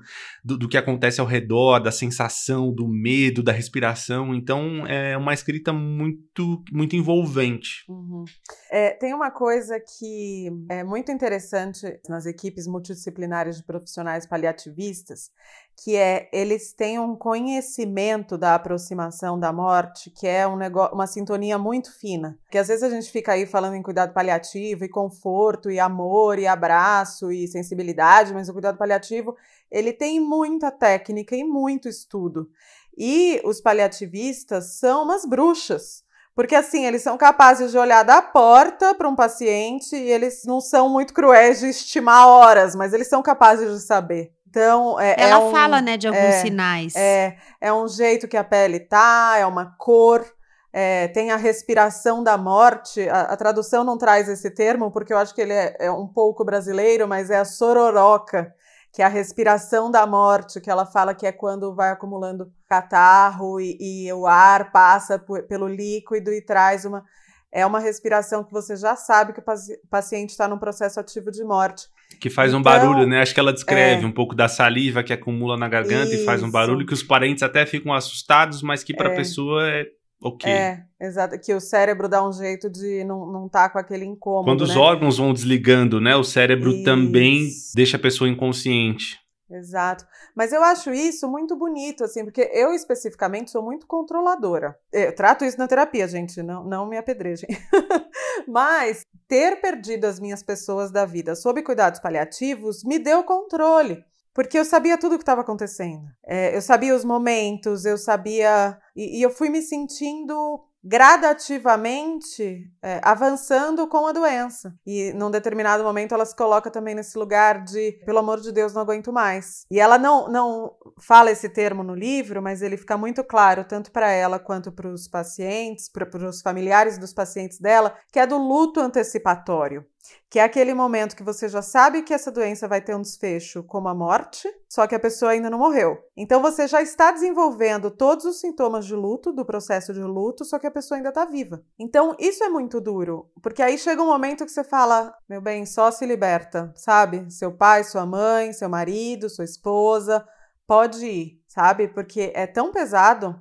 [0.44, 4.34] do, do que acontece ao redor, da sensação, do medo, da respiração.
[4.34, 7.86] Então, é uma escrita muito, muito envolvente.
[7.88, 8.26] Uhum.
[8.72, 15.30] É, tem uma coisa que é muito interessante nas equipes multidisciplinares de profissionais paliativistas,
[15.78, 21.06] que é eles têm um conhecimento da aproximação da morte, que é um negócio, uma
[21.06, 22.40] sintonia muito fina.
[22.50, 26.40] Que às vezes a gente fica aí falando em cuidado paliativo e conforto e amor
[26.40, 29.36] e abraço e sensibilidade, mas o cuidado paliativo,
[29.70, 32.50] ele tem muita técnica e muito estudo.
[32.98, 36.06] E os paliativistas são umas bruxas.
[36.34, 40.60] Porque assim, eles são capazes de olhar da porta para um paciente e eles não
[40.60, 44.34] são muito cruéis de estimar horas, mas eles são capazes de saber.
[44.56, 46.96] Então, é, é Ela é um, fala, né, de alguns é, sinais.
[46.96, 50.26] É, é um jeito que a pele tá, é uma cor,
[50.72, 53.08] é, tem a respiração da morte.
[53.10, 56.08] A, a, tradução não traz esse termo, porque eu acho que ele é, é, um
[56.08, 58.56] pouco brasileiro, mas é a sororoca,
[58.94, 63.60] que é a respiração da morte, que ela fala que é quando vai acumulando catarro
[63.60, 63.78] e,
[64.08, 67.04] e o ar passa por, pelo líquido e traz uma.
[67.52, 71.44] É uma respiração que você já sabe que o paciente está num processo ativo de
[71.44, 71.90] morte.
[72.20, 73.22] Que faz então, um barulho, né?
[73.22, 76.24] Acho que ela descreve é, um pouco da saliva que acumula na garganta isso.
[76.24, 79.16] e faz um barulho que os parentes até ficam assustados, mas que para a é.
[79.16, 79.86] pessoa é
[80.22, 80.52] ok.
[80.52, 81.40] É, exato.
[81.40, 84.46] Que o cérebro dá um jeito de não, não tá com aquele incômodo.
[84.46, 84.72] Quando né?
[84.72, 86.16] os órgãos vão desligando, né?
[86.16, 86.84] O cérebro isso.
[86.84, 89.20] também deixa a pessoa inconsciente.
[89.50, 90.06] Exato.
[90.36, 94.78] Mas eu acho isso muito bonito, assim, porque eu especificamente sou muito controladora.
[94.92, 97.50] Eu trato isso na terapia, gente, não, não me apedrejem.
[98.48, 104.04] Mas ter perdido as minhas pessoas da vida sob cuidados paliativos me deu controle.
[104.34, 106.04] Porque eu sabia tudo o que estava acontecendo.
[106.26, 108.78] É, eu sabia os momentos, eu sabia.
[108.94, 114.72] E, e eu fui me sentindo gradativamente é, avançando com a doença.
[114.86, 118.74] E num determinado momento ela se coloca também nesse lugar de, pelo amor de Deus,
[118.74, 119.66] não aguento mais.
[119.72, 120.72] E ela não, não
[121.02, 124.88] fala esse termo no livro, mas ele fica muito claro, tanto para ela quanto para
[124.88, 129.84] os pacientes, para os familiares dos pacientes dela, que é do luto antecipatório
[130.30, 133.64] que é aquele momento que você já sabe que essa doença vai ter um desfecho
[133.64, 135.98] como a morte, só que a pessoa ainda não morreu.
[136.16, 140.60] Então você já está desenvolvendo todos os sintomas de luto, do processo de luto, só
[140.60, 141.64] que a pessoa ainda está viva.
[141.80, 145.66] Então isso é muito duro, porque aí chega um momento que você fala, meu bem,
[145.66, 147.32] só se liberta, sabe?
[147.32, 150.26] Seu pai, sua mãe, seu marido, sua esposa,
[150.68, 151.88] pode ir, sabe?
[151.88, 153.40] Porque é tão pesado,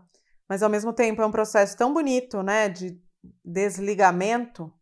[0.49, 3.01] mas ao mesmo tempo é um processo tão bonito, né, de
[3.45, 4.73] desligamento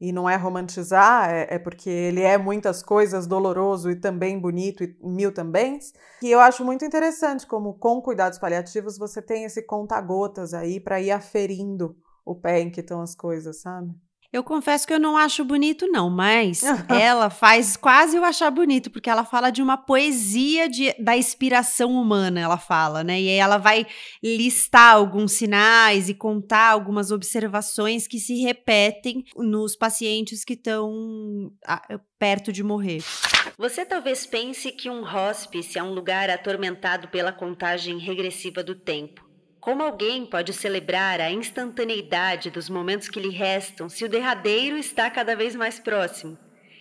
[0.00, 4.82] e não é romantizar, é, é, porque ele é muitas coisas, doloroso e também bonito
[4.82, 5.78] e mil também.
[6.22, 11.00] E eu acho muito interessante como com cuidados paliativos você tem esse conta-gotas aí para
[11.00, 11.94] ir aferindo
[12.24, 13.94] o pé em que estão as coisas, sabe?
[14.32, 18.88] Eu confesso que eu não acho bonito, não, mas ela faz quase eu achar bonito,
[18.88, 23.20] porque ela fala de uma poesia de, da inspiração humana, ela fala, né?
[23.20, 23.84] E aí ela vai
[24.22, 31.52] listar alguns sinais e contar algumas observações que se repetem nos pacientes que estão
[32.16, 33.02] perto de morrer.
[33.58, 39.29] Você talvez pense que um hospice é um lugar atormentado pela contagem regressiva do tempo.
[39.60, 45.10] Como alguém pode celebrar a instantaneidade dos momentos que lhe restam se o derradeiro está
[45.10, 46.38] cada vez mais próximo?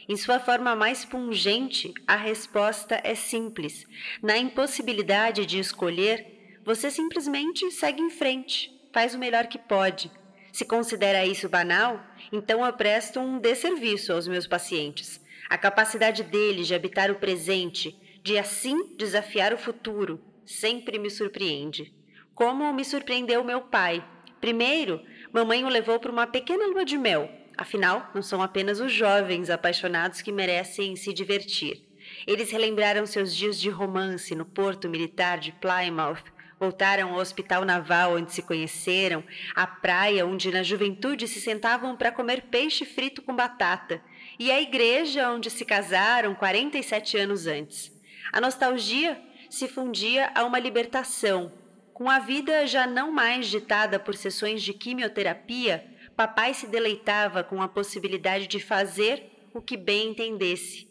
[0.08, 3.86] Em sua forma mais pungente, a resposta é simples.
[4.24, 10.10] Na impossibilidade de escolher, você simplesmente segue em frente, faz o melhor que pode.
[10.54, 12.02] Se considera isso banal,
[12.32, 15.20] então eu presto um desserviço aos meus pacientes.
[15.50, 21.99] A capacidade deles de habitar o presente, de assim desafiar o futuro, sempre me surpreende.
[22.40, 24.02] Como me surpreendeu meu pai.
[24.40, 25.02] Primeiro,
[25.34, 27.30] mamãe o levou para uma pequena lua de mel.
[27.58, 31.84] Afinal, não são apenas os jovens apaixonados que merecem se divertir.
[32.26, 36.24] Eles relembraram seus dias de romance no porto militar de Plymouth,
[36.58, 39.22] voltaram ao hospital naval onde se conheceram,
[39.54, 44.02] à praia onde na juventude se sentavam para comer peixe frito com batata,
[44.40, 47.92] e à igreja onde se casaram 47 anos antes.
[48.32, 51.59] A nostalgia se fundia a uma libertação,
[52.00, 55.86] com a vida já não mais ditada por sessões de quimioterapia,
[56.16, 60.88] papai se deleitava com a possibilidade de fazer o que bem entendesse.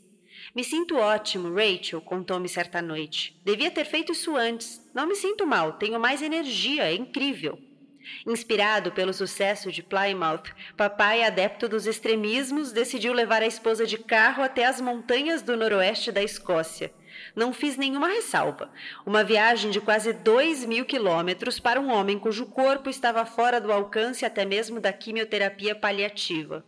[0.55, 3.41] Me sinto ótimo, Rachel, contou-me certa noite.
[3.43, 4.87] Devia ter feito isso antes.
[4.95, 7.59] Não me sinto mal, tenho mais energia, é incrível.
[8.27, 14.43] Inspirado pelo sucesso de Plymouth, papai, adepto dos extremismos, decidiu levar a esposa de carro
[14.43, 16.93] até as montanhas do noroeste da Escócia.
[17.35, 18.71] Não fiz nenhuma ressalva.
[19.05, 23.73] Uma viagem de quase dois mil quilômetros para um homem cujo corpo estava fora do
[23.73, 26.65] alcance até mesmo da quimioterapia paliativa.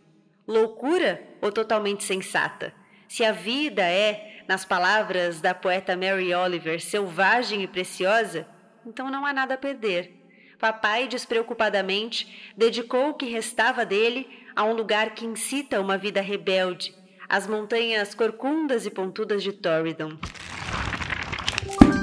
[0.47, 2.73] Loucura ou totalmente sensata?
[3.07, 8.47] Se a vida é, nas palavras da poeta Mary Oliver, selvagem e preciosa,
[8.85, 10.20] então não há nada a perder.
[10.61, 16.93] Papai, despreocupadamente, dedicou o que restava dele a um lugar que incita uma vida rebelde,
[17.27, 20.19] as montanhas corcundas e pontudas de Torridon.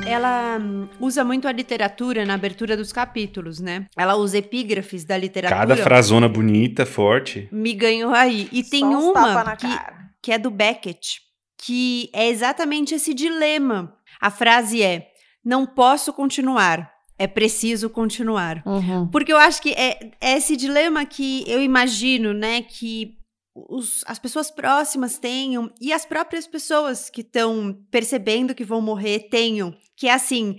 [0.04, 3.86] Ela hum, usa muito a literatura na abertura dos capítulos, né?
[3.96, 5.60] Ela usa epígrafes da literatura.
[5.60, 7.48] Cada frasona bonita, forte.
[7.52, 8.48] Me ganhou aí.
[8.50, 9.68] E tem uma que,
[10.20, 11.20] que é do Beckett,
[11.56, 13.94] que é exatamente esse dilema.
[14.20, 15.10] A frase é:
[15.44, 16.97] Não posso continuar.
[17.18, 18.62] É preciso continuar.
[18.64, 19.08] Uhum.
[19.08, 22.62] Porque eu acho que é, é esse dilema que eu imagino, né?
[22.62, 23.18] Que
[23.68, 29.28] os, as pessoas próximas tenham e as próprias pessoas que estão percebendo que vão morrer
[29.30, 30.58] tenham, que é assim,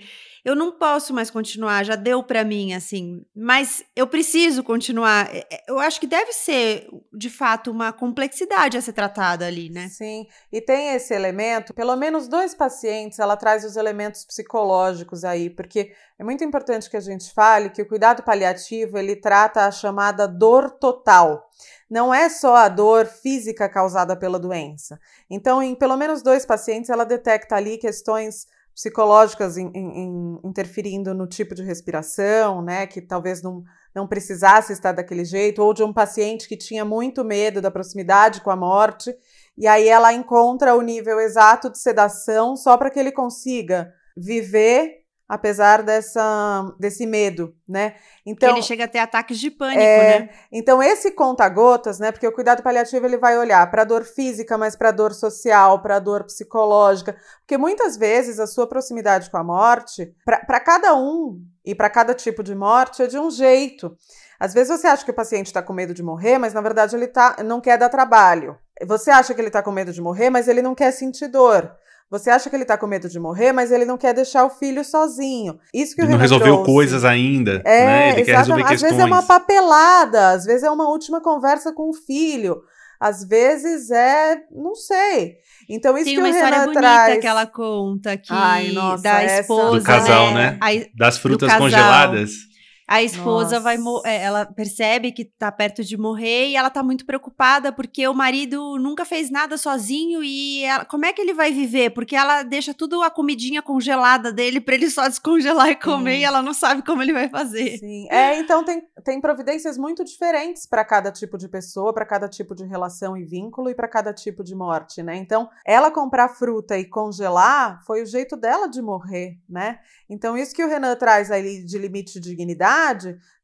[0.50, 5.30] eu não posso mais continuar, já deu para mim assim, mas eu preciso continuar.
[5.34, 9.70] É, é, eu acho que deve ser, de fato, uma complexidade a ser tratada ali,
[9.70, 9.88] né?
[9.90, 15.52] Sim, e tem esse elemento, pelo menos dois pacientes, ela traz os elementos psicológicos aí,
[15.52, 19.72] porque é muito importante que a gente fale que o cuidado paliativo, ele trata a
[19.72, 21.48] chamada dor total
[21.90, 25.00] não é só a dor física causada pela doença.
[25.30, 28.48] Então, em pelo menos dois pacientes, ela detecta ali questões
[28.80, 33.62] psicológicas in, in, interferindo no tipo de respiração, né, que talvez não,
[33.94, 38.40] não precisasse estar daquele jeito, ou de um paciente que tinha muito medo da proximidade
[38.40, 39.14] com a morte,
[39.58, 45.00] e aí ela encontra o nível exato de sedação só para que ele consiga viver
[45.30, 47.94] apesar dessa, desse medo, né?
[48.26, 50.30] Então ele chega a ter ataques de pânico, é, né?
[50.52, 52.12] Então esse conta-gotas, né?
[52.12, 55.14] Porque o cuidado paliativo ele vai olhar para a dor física, mas para a dor
[55.14, 60.60] social, para a dor psicológica, porque muitas vezes a sua proximidade com a morte, para
[60.60, 63.96] cada um e para cada tipo de morte é de um jeito.
[64.40, 66.96] Às vezes você acha que o paciente está com medo de morrer, mas na verdade
[66.96, 68.58] ele tá, não quer dar trabalho.
[68.88, 71.72] Você acha que ele está com medo de morrer, mas ele não quer sentir dor.
[72.10, 74.50] Você acha que ele tá com medo de morrer, mas ele não quer deixar o
[74.50, 75.60] filho sozinho.
[75.72, 76.72] Isso que ele o não resolveu trouxe.
[76.72, 78.10] coisas ainda, é, né?
[78.14, 78.92] Ele quer resolver às questões.
[78.92, 82.64] Às vezes é uma papelada, às vezes é uma última conversa com o filho.
[83.00, 85.36] Às vezes é, não sei.
[85.70, 87.20] Então isso Tem que uma o história Renan bonita traz...
[87.20, 89.42] que ela conta que Ai, nossa, da essa...
[89.42, 90.52] esposa, do casal, né?
[90.52, 90.58] né?
[90.60, 92.49] A, das frutas congeladas.
[92.90, 93.78] A esposa Nossa.
[93.78, 98.08] vai é, ela percebe que tá perto de morrer e ela tá muito preocupada porque
[98.08, 101.92] o marido nunca fez nada sozinho e ela, como é que ele vai viver?
[101.92, 106.22] Porque ela deixa tudo a comidinha congelada dele para ele só descongelar e comer Sim.
[106.22, 107.78] e ela não sabe como ele vai fazer.
[107.78, 108.08] Sim.
[108.10, 112.56] É, então tem, tem providências muito diferentes para cada tipo de pessoa, para cada tipo
[112.56, 115.16] de relação e vínculo e para cada tipo de morte, né?
[115.16, 119.78] Então, ela comprar fruta e congelar foi o jeito dela de morrer, né?
[120.10, 122.79] Então, isso que o Renan traz aí de limite de dignidade,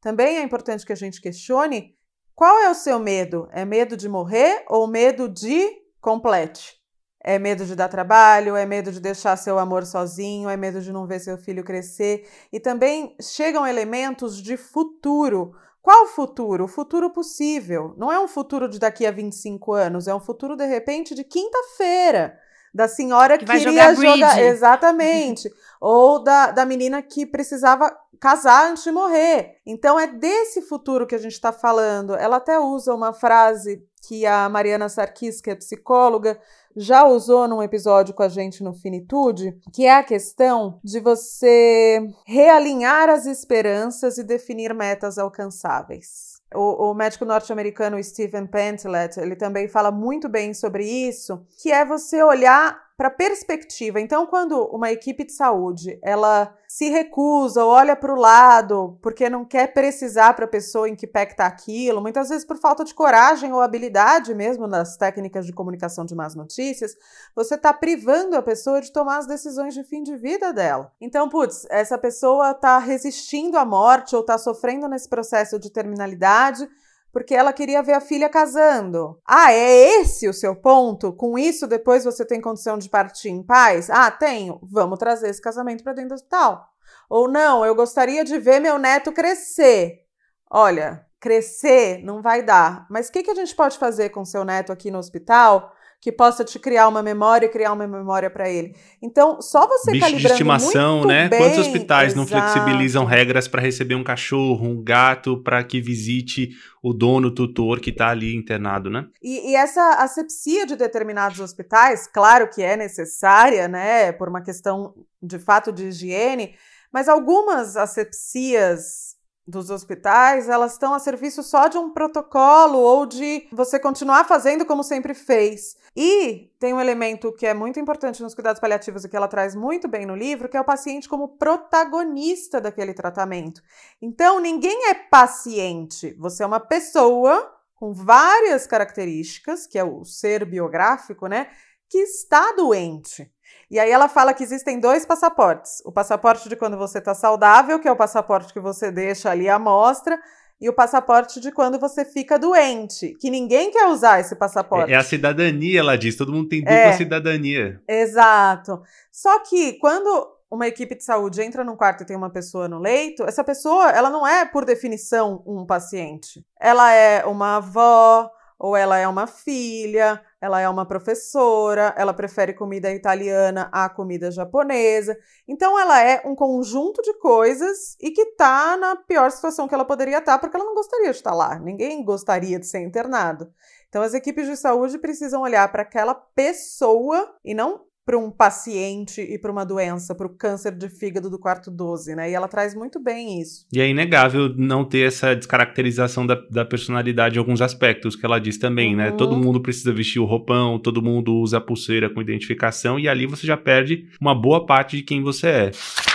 [0.00, 1.96] também é importante que a gente questione
[2.36, 3.48] qual é o seu medo?
[3.50, 5.70] É medo de morrer ou medo de
[6.02, 6.76] complete?
[7.24, 10.92] É medo de dar trabalho, é medo de deixar seu amor sozinho, é medo de
[10.92, 12.28] não ver seu filho crescer.
[12.52, 15.52] E também chegam elementos de futuro.
[15.80, 16.64] Qual futuro?
[16.64, 17.94] O futuro possível.
[17.96, 21.24] Não é um futuro de daqui a 25 anos, é um futuro, de repente, de
[21.24, 22.38] quinta-feira.
[22.74, 24.42] Da senhora Que queria jogar jogar.
[24.42, 25.50] Exatamente.
[25.80, 29.56] Ou da, da menina que precisava casar antes de morrer.
[29.64, 32.14] Então é desse futuro que a gente está falando.
[32.14, 36.38] Ela até usa uma frase que a Mariana Sarkis, que é psicóloga,
[36.76, 42.06] já usou num episódio com a gente no Finitude, que é a questão de você
[42.26, 46.35] realinhar as esperanças e definir metas alcançáveis.
[46.56, 51.84] O, o médico norte-americano Stephen Pentlet, ele também fala muito bem sobre isso, que é
[51.84, 54.00] você olhar para perspectiva.
[54.00, 59.44] Então, quando uma equipe de saúde ela se recusa, olha para o lado, porque não
[59.44, 62.84] quer precisar para a pessoa em que pé que tá aquilo, muitas vezes por falta
[62.84, 66.96] de coragem ou habilidade mesmo nas técnicas de comunicação de más notícias,
[67.34, 70.90] você está privando a pessoa de tomar as decisões de fim de vida dela.
[70.98, 76.66] Então, putz, essa pessoa está resistindo à morte ou está sofrendo nesse processo de terminalidade
[77.12, 79.20] porque ela queria ver a filha casando.
[79.26, 81.12] Ah, é esse o seu ponto?
[81.12, 83.88] Com isso, depois você tem condição de partir em paz?
[83.90, 84.60] Ah, tenho.
[84.62, 86.68] Vamos trazer esse casamento para dentro do hospital.
[87.08, 90.04] Ou não, eu gostaria de ver meu neto crescer.
[90.50, 92.86] Olha, crescer não vai dar.
[92.90, 95.72] Mas o que, que a gente pode fazer com seu neto aqui no hospital
[96.06, 98.76] que possa te criar uma memória e criar uma memória para ele.
[99.02, 101.28] Então, só você Bicho calibrando de estimação, né?
[101.28, 102.52] bem, Quantos hospitais não exato.
[102.52, 106.50] flexibilizam regras para receber um cachorro, um gato, para que visite
[106.80, 109.08] o dono, o tutor que está ali internado, né?
[109.20, 114.94] E, e essa asepsia de determinados hospitais, claro que é necessária, né, por uma questão
[115.20, 116.54] de fato de higiene,
[116.92, 119.15] mas algumas asepsias
[119.46, 124.66] dos hospitais, elas estão a serviço só de um protocolo ou de você continuar fazendo
[124.66, 125.76] como sempre fez.
[125.94, 129.54] E tem um elemento que é muito importante nos cuidados paliativos e que ela traz
[129.54, 133.62] muito bem no livro, que é o paciente como protagonista daquele tratamento.
[134.02, 140.44] Então, ninguém é paciente, você é uma pessoa com várias características, que é o ser
[140.44, 141.48] biográfico, né,
[141.88, 143.30] que está doente.
[143.70, 145.82] E aí ela fala que existem dois passaportes.
[145.84, 149.48] O passaporte de quando você está saudável, que é o passaporte que você deixa ali
[149.48, 150.18] à mostra,
[150.60, 154.90] e o passaporte de quando você fica doente, que ninguém quer usar esse passaporte.
[154.90, 156.16] É, é a cidadania, ela diz.
[156.16, 156.92] Todo mundo tem dupla É.
[156.92, 157.80] cidadania.
[157.86, 158.80] Exato.
[159.12, 162.78] Só que quando uma equipe de saúde entra num quarto e tem uma pessoa no
[162.78, 166.44] leito, essa pessoa, ela não é, por definição, um paciente.
[166.58, 172.54] Ela é uma avó, ou ela é uma filha, ela é uma professora, ela prefere
[172.54, 175.16] comida italiana à comida japonesa.
[175.46, 179.84] Então ela é um conjunto de coisas e que tá na pior situação que ela
[179.84, 181.58] poderia estar, porque ela não gostaria de estar lá.
[181.58, 183.52] Ninguém gostaria de ser internado.
[183.88, 189.20] Então as equipes de saúde precisam olhar para aquela pessoa e não para um paciente
[189.20, 192.30] e para uma doença, para o câncer de fígado do quarto 12, né?
[192.30, 193.66] E ela traz muito bem isso.
[193.72, 198.38] E é inegável não ter essa descaracterização da, da personalidade em alguns aspectos, que ela
[198.38, 199.10] diz também, né?
[199.10, 199.16] Uhum.
[199.16, 203.26] Todo mundo precisa vestir o roupão, todo mundo usa a pulseira com identificação, e ali
[203.26, 205.70] você já perde uma boa parte de quem você é.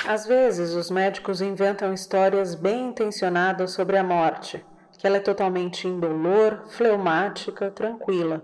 [0.07, 4.63] Às vezes, os médicos inventam histórias bem intencionadas sobre a morte,
[4.97, 8.41] que ela é totalmente indolor, fleumática, tranquila.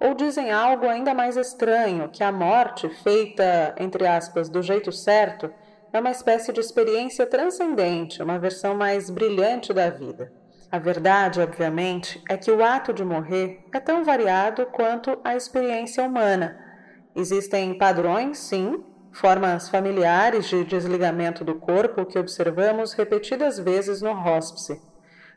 [0.00, 5.50] Ou dizem algo ainda mais estranho, que a morte, feita, entre aspas, do jeito certo,
[5.92, 10.32] é uma espécie de experiência transcendente, uma versão mais brilhante da vida.
[10.70, 16.04] A verdade, obviamente, é que o ato de morrer é tão variado quanto a experiência
[16.04, 16.58] humana.
[17.16, 24.80] Existem padrões, sim, formas familiares de desligamento do corpo que observamos repetidas vezes no hóspice.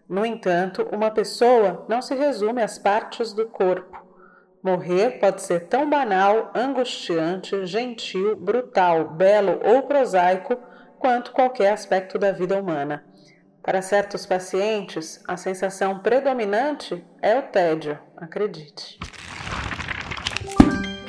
[0.08, 4.01] No entanto, uma pessoa não se resume às partes do corpo.
[4.64, 10.56] Morrer pode ser tão banal, angustiante, gentil, brutal, belo ou prosaico
[11.00, 13.04] quanto qualquer aspecto da vida humana.
[13.64, 19.00] Para certos pacientes, a sensação predominante é o tédio, acredite.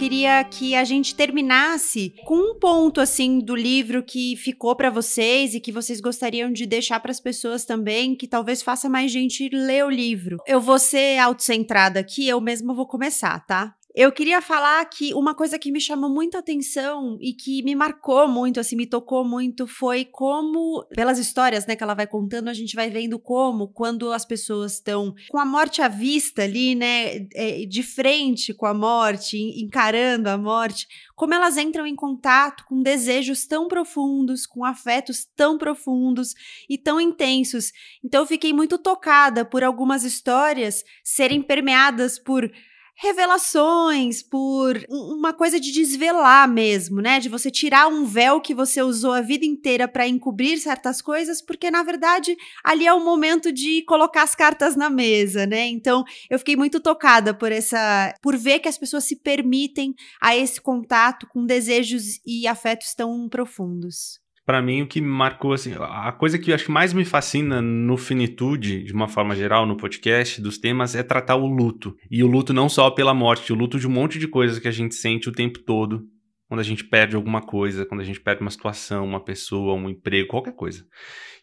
[0.03, 5.55] Queria que a gente terminasse com um ponto assim do livro que ficou para vocês
[5.55, 9.49] e que vocês gostariam de deixar para as pessoas também, que talvez faça mais gente
[9.49, 10.39] ler o livro.
[10.45, 13.77] Eu vou ser autocentrada aqui, eu mesma vou começar, tá?
[13.95, 18.26] Eu queria falar que uma coisa que me chamou muita atenção e que me marcou
[18.26, 22.55] muito, assim, me tocou muito, foi como, pelas histórias, né, que ela vai contando, a
[22.55, 27.26] gente vai vendo como, quando as pessoas estão com a morte à vista ali, né,
[27.34, 32.64] é, de frente com a morte, en- encarando a morte, como elas entram em contato
[32.66, 36.34] com desejos tão profundos, com afetos tão profundos
[36.66, 37.70] e tão intensos.
[38.03, 42.51] Então eu fiquei muito tocada por algumas histórias serem permeadas por
[42.95, 47.18] revelações, por um- uma coisa de desvelar mesmo, né?
[47.18, 51.43] De você tirar um véu que você usou a vida inteira para encobrir certas coisas,
[51.43, 55.66] porque na verdade ali é o momento de colocar as cartas na mesa, né?
[55.66, 60.36] Então eu fiquei muito tocada por essa, por ver que as pessoas se permitem a
[60.36, 64.20] esse contato com desejos e afetos tão profundos.
[64.45, 67.62] Pra mim, o que marcou, assim, a coisa que eu acho que mais me fascina
[67.62, 71.97] no Finitude, de uma forma geral, no podcast, dos temas, é tratar o luto.
[72.11, 74.66] E o luto não só pela morte, o luto de um monte de coisas que
[74.66, 76.03] a gente sente o tempo todo.
[76.49, 79.88] Quando a gente perde alguma coisa, quando a gente perde uma situação, uma pessoa, um
[79.88, 80.84] emprego, qualquer coisa.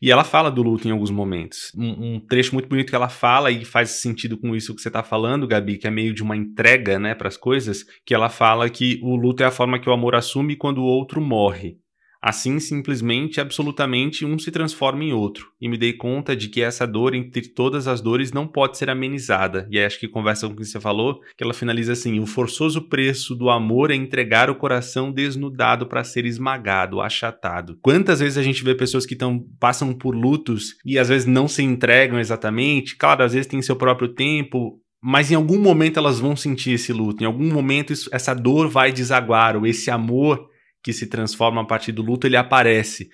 [0.01, 1.71] E ela fala do luto em alguns momentos.
[1.75, 4.91] Um, um trecho muito bonito que ela fala e faz sentido com isso que você
[4.91, 8.69] tá falando, Gabi, que é meio de uma entrega, né, pras coisas, que ela fala
[8.69, 11.77] que o luto é a forma que o amor assume quando o outro morre.
[12.21, 15.47] Assim, simplesmente, absolutamente, um se transforma em outro.
[15.59, 18.89] E me dei conta de que essa dor, entre todas as dores, não pode ser
[18.89, 19.65] amenizada.
[19.71, 22.25] E aí acho que conversa com o que você falou, que ela finaliza assim: o
[22.25, 27.77] forçoso preço do amor é entregar o coração desnudado para ser esmagado, achatado.
[27.81, 31.47] Quantas vezes a gente vê pessoas que tão, passam por lutos e às vezes não
[31.47, 32.97] se entregam exatamente?
[32.97, 36.91] Claro, às vezes tem seu próprio tempo, mas em algum momento elas vão sentir esse
[36.91, 40.48] luto, em algum momento isso, essa dor vai desaguar, ou esse amor
[40.83, 43.09] que se transforma a partir do luto, ele aparece.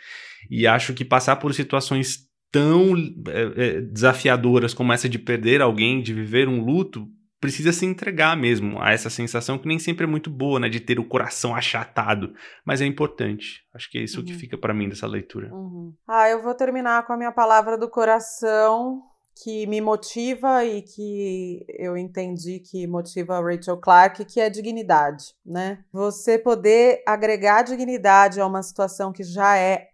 [0.49, 2.95] E acho que passar por situações tão
[3.27, 7.07] é, é, desafiadoras como essa de perder alguém, de viver um luto,
[7.39, 10.79] precisa se entregar mesmo a essa sensação que nem sempre é muito boa, né, de
[10.79, 12.33] ter o coração achatado,
[12.65, 13.61] mas é importante.
[13.73, 14.25] Acho que é isso uhum.
[14.25, 15.53] que fica para mim dessa leitura.
[15.53, 15.93] Uhum.
[16.07, 19.01] Ah, eu vou terminar com a minha palavra do coração
[19.35, 25.35] que me motiva e que eu entendi que motiva a Rachel Clark, que é dignidade,
[25.45, 25.83] né?
[25.91, 29.89] Você poder agregar dignidade a uma situação que já é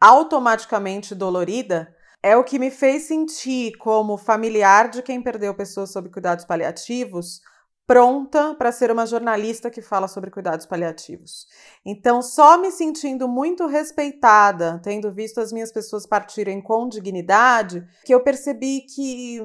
[0.00, 6.08] automaticamente dolorida é o que me fez sentir como familiar de quem perdeu pessoas sob
[6.08, 7.40] cuidados paliativos
[7.86, 11.46] pronta para ser uma jornalista que fala sobre cuidados paliativos.
[11.84, 18.14] Então, só me sentindo muito respeitada, tendo visto as minhas pessoas partirem com dignidade, que
[18.14, 19.40] eu percebi que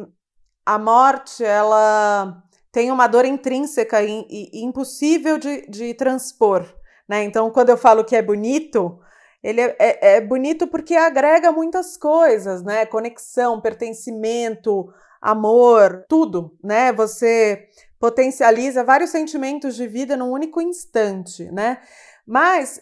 [0.66, 6.66] a morte, ela tem uma dor intrínseca e, impossível de, de transpor.
[7.08, 7.24] Né?
[7.24, 9.00] Então, quando eu falo que é bonito,
[9.42, 12.86] ele é, é, é bonito porque agrega muitas coisas, né?
[12.86, 16.92] Conexão, pertencimento, amor, tudo, né?
[16.94, 17.68] Você
[18.00, 21.82] potencializa vários sentimentos de vida num único instante, né?
[22.26, 22.82] Mas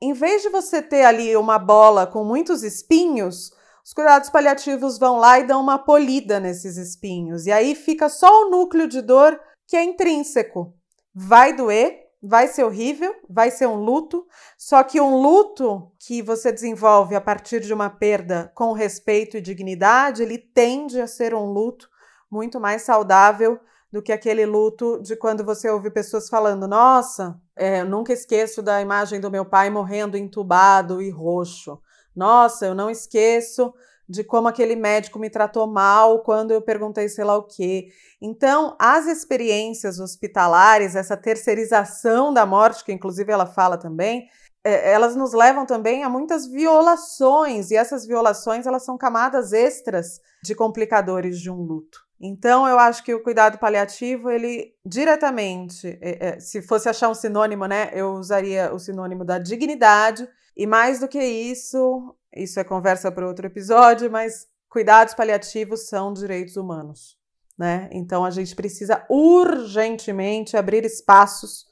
[0.00, 3.50] em vez de você ter ali uma bola com muitos espinhos,
[3.84, 7.46] os cuidados paliativos vão lá e dão uma polida nesses espinhos.
[7.46, 10.74] E aí fica só o núcleo de dor que é intrínseco.
[11.14, 16.52] Vai doer, vai ser horrível, vai ser um luto, só que um luto que você
[16.52, 21.46] desenvolve a partir de uma perda com respeito e dignidade, ele tende a ser um
[21.46, 21.88] luto
[22.30, 23.58] muito mais saudável
[23.92, 28.80] do que aquele luto de quando você ouve pessoas falando: Nossa, é, nunca esqueço da
[28.80, 31.80] imagem do meu pai morrendo entubado e roxo.
[32.14, 33.72] Nossa, eu não esqueço
[34.08, 37.88] de como aquele médico me tratou mal quando eu perguntei sei lá o quê.
[38.20, 44.26] Então, as experiências hospitalares, essa terceirização da morte, que inclusive ela fala também,
[44.64, 50.20] é, elas nos levam também a muitas violações, e essas violações elas são camadas extras
[50.42, 52.07] de complicadores de um luto.
[52.20, 57.14] Então, eu acho que o cuidado paliativo, ele diretamente, é, é, se fosse achar um
[57.14, 62.64] sinônimo, né, eu usaria o sinônimo da dignidade, e mais do que isso, isso é
[62.64, 67.16] conversa para outro episódio, mas cuidados paliativos são direitos humanos,
[67.56, 67.88] né?
[67.92, 71.66] Então, a gente precisa urgentemente abrir espaços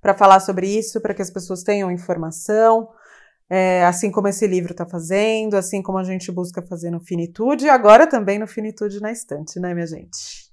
[0.00, 2.88] para falar sobre isso, para que as pessoas tenham informação,
[3.50, 7.68] é, assim como esse livro está fazendo, assim como a gente busca fazer no Finitude
[7.68, 10.50] agora também no Finitude na Estante, né, minha gente?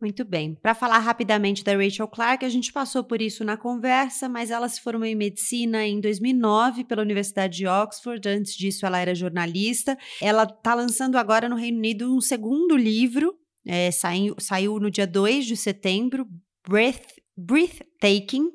[0.00, 0.54] Muito bem.
[0.60, 4.68] Para falar rapidamente da Rachel Clark, a gente passou por isso na conversa, mas ela
[4.68, 8.28] se formou em medicina em 2009 pela Universidade de Oxford.
[8.28, 9.96] Antes disso, ela era jornalista.
[10.20, 13.34] Ela está lançando agora no Reino Unido um segundo livro,
[13.66, 16.26] é, saiu, saiu no dia 2 de setembro,
[16.68, 18.50] Breath, Breathtaking,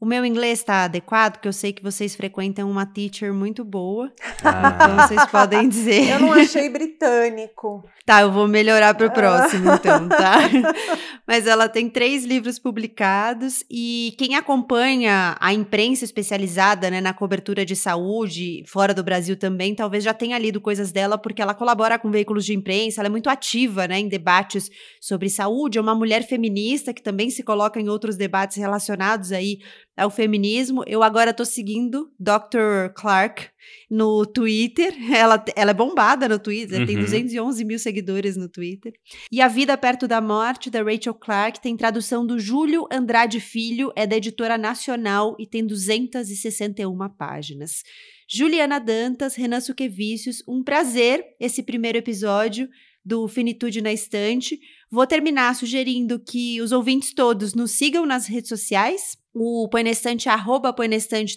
[0.00, 4.12] o meu inglês está adequado, porque eu sei que vocês frequentam uma teacher muito boa.
[4.44, 4.72] Ah.
[4.74, 6.08] Então vocês podem dizer.
[6.10, 7.84] Eu não achei britânico.
[8.06, 10.38] Tá, eu vou melhorar para o próximo, então, tá?
[11.26, 17.66] Mas ela tem três livros publicados e quem acompanha a imprensa especializada né, na cobertura
[17.66, 21.98] de saúde, fora do Brasil também, talvez já tenha lido coisas dela, porque ela colabora
[21.98, 24.70] com veículos de imprensa, ela é muito ativa né, em debates
[25.02, 29.58] sobre saúde, é uma mulher feminista que também se coloca em outros debates relacionados aí
[29.98, 30.84] ao feminismo.
[30.86, 32.92] Eu agora tô seguindo Dr.
[32.94, 33.48] Clark
[33.90, 34.94] no Twitter.
[35.12, 36.86] Ela, ela é bombada no Twitter, uhum.
[36.86, 38.92] tem 211 mil seguidores no Twitter.
[39.32, 43.92] E A Vida Perto da Morte, da Rachel Clark, tem tradução do Júlio Andrade Filho,
[43.96, 47.82] é da editora nacional e tem 261 páginas.
[48.28, 52.68] Juliana Dantas, Renan Suquevicius, um prazer esse primeiro episódio
[53.04, 54.60] do Finitude na Estante.
[54.90, 59.18] Vou terminar sugerindo que os ouvintes todos nos sigam nas redes sociais.
[59.34, 60.88] O Põe na Estante, arroba Põe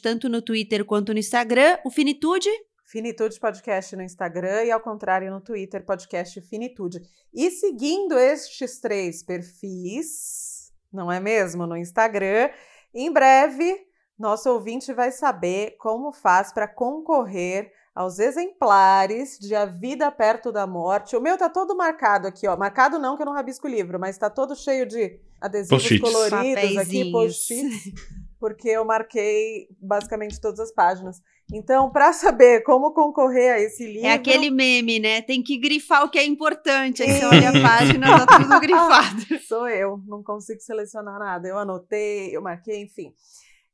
[0.01, 1.77] tanto no Twitter quanto no Instagram.
[1.83, 2.49] O Finitude?
[2.85, 7.01] Finitude Podcast no Instagram e, ao contrário, no Twitter, Podcast Finitude.
[7.33, 11.67] E seguindo estes três perfis, não é mesmo?
[11.67, 12.49] No Instagram,
[12.93, 13.85] em breve,
[14.17, 20.65] nosso ouvinte vai saber como faz para concorrer aos exemplares de A Vida Perto da
[20.65, 21.15] Morte.
[21.15, 22.55] O meu tá todo marcado aqui, ó.
[22.55, 26.77] Marcado não, que eu não rabisco o livro, mas tá todo cheio de adesivos coloridos
[26.77, 27.91] aqui, post-its,
[28.39, 31.21] porque eu marquei basicamente todas as páginas.
[31.53, 34.07] Então, para saber como concorrer a esse livro.
[34.07, 35.21] É aquele meme, né?
[35.21, 37.03] Tem que grifar o que é importante.
[37.03, 39.21] Aí você olha a página, tá tudo grifado.
[39.45, 41.47] Sou eu, não consigo selecionar nada.
[41.47, 43.13] Eu anotei, eu marquei, enfim.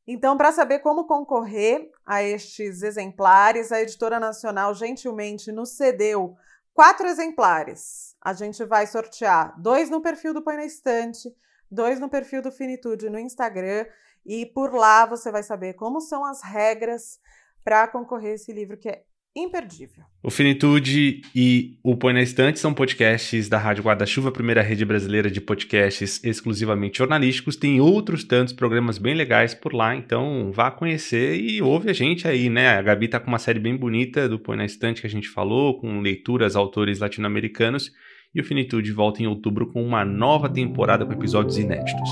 [0.08, 6.38] Então, para saber como concorrer a estes exemplares, a Editora Nacional gentilmente nos cedeu
[6.74, 8.16] quatro exemplares.
[8.22, 11.36] A gente vai sortear dois no perfil do Põe na Estante,
[11.70, 13.86] dois no perfil do Finitude no Instagram,
[14.26, 17.20] e por lá você vai saber como são as regras
[17.64, 19.04] para concorrer esse livro que é
[19.38, 20.04] imperdível.
[20.24, 25.30] O Finitude e o Põe na Estante são podcasts da Rádio Guarda-Chuva, primeira rede brasileira
[25.30, 27.56] de podcasts exclusivamente jornalísticos.
[27.56, 32.28] Tem outros tantos programas bem legais por lá, então vá conhecer e ouve a gente
[32.28, 32.70] aí, né?
[32.70, 35.30] A Gabi tá com uma série bem bonita do Põe na Estante que a gente
[35.30, 37.92] falou, com leituras, autores latino-americanos.
[38.36, 42.10] E o Finitude volta em outubro com uma nova temporada com episódios inéditos.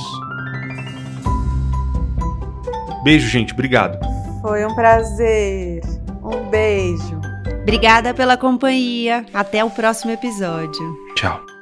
[3.04, 3.54] Beijo, gente.
[3.54, 4.00] Obrigado.
[4.42, 5.82] Foi um prazer.
[6.26, 7.22] Um beijo.
[7.62, 9.26] Obrigada pela companhia.
[9.34, 10.98] Até o próximo episódio.
[11.16, 11.55] Tchau.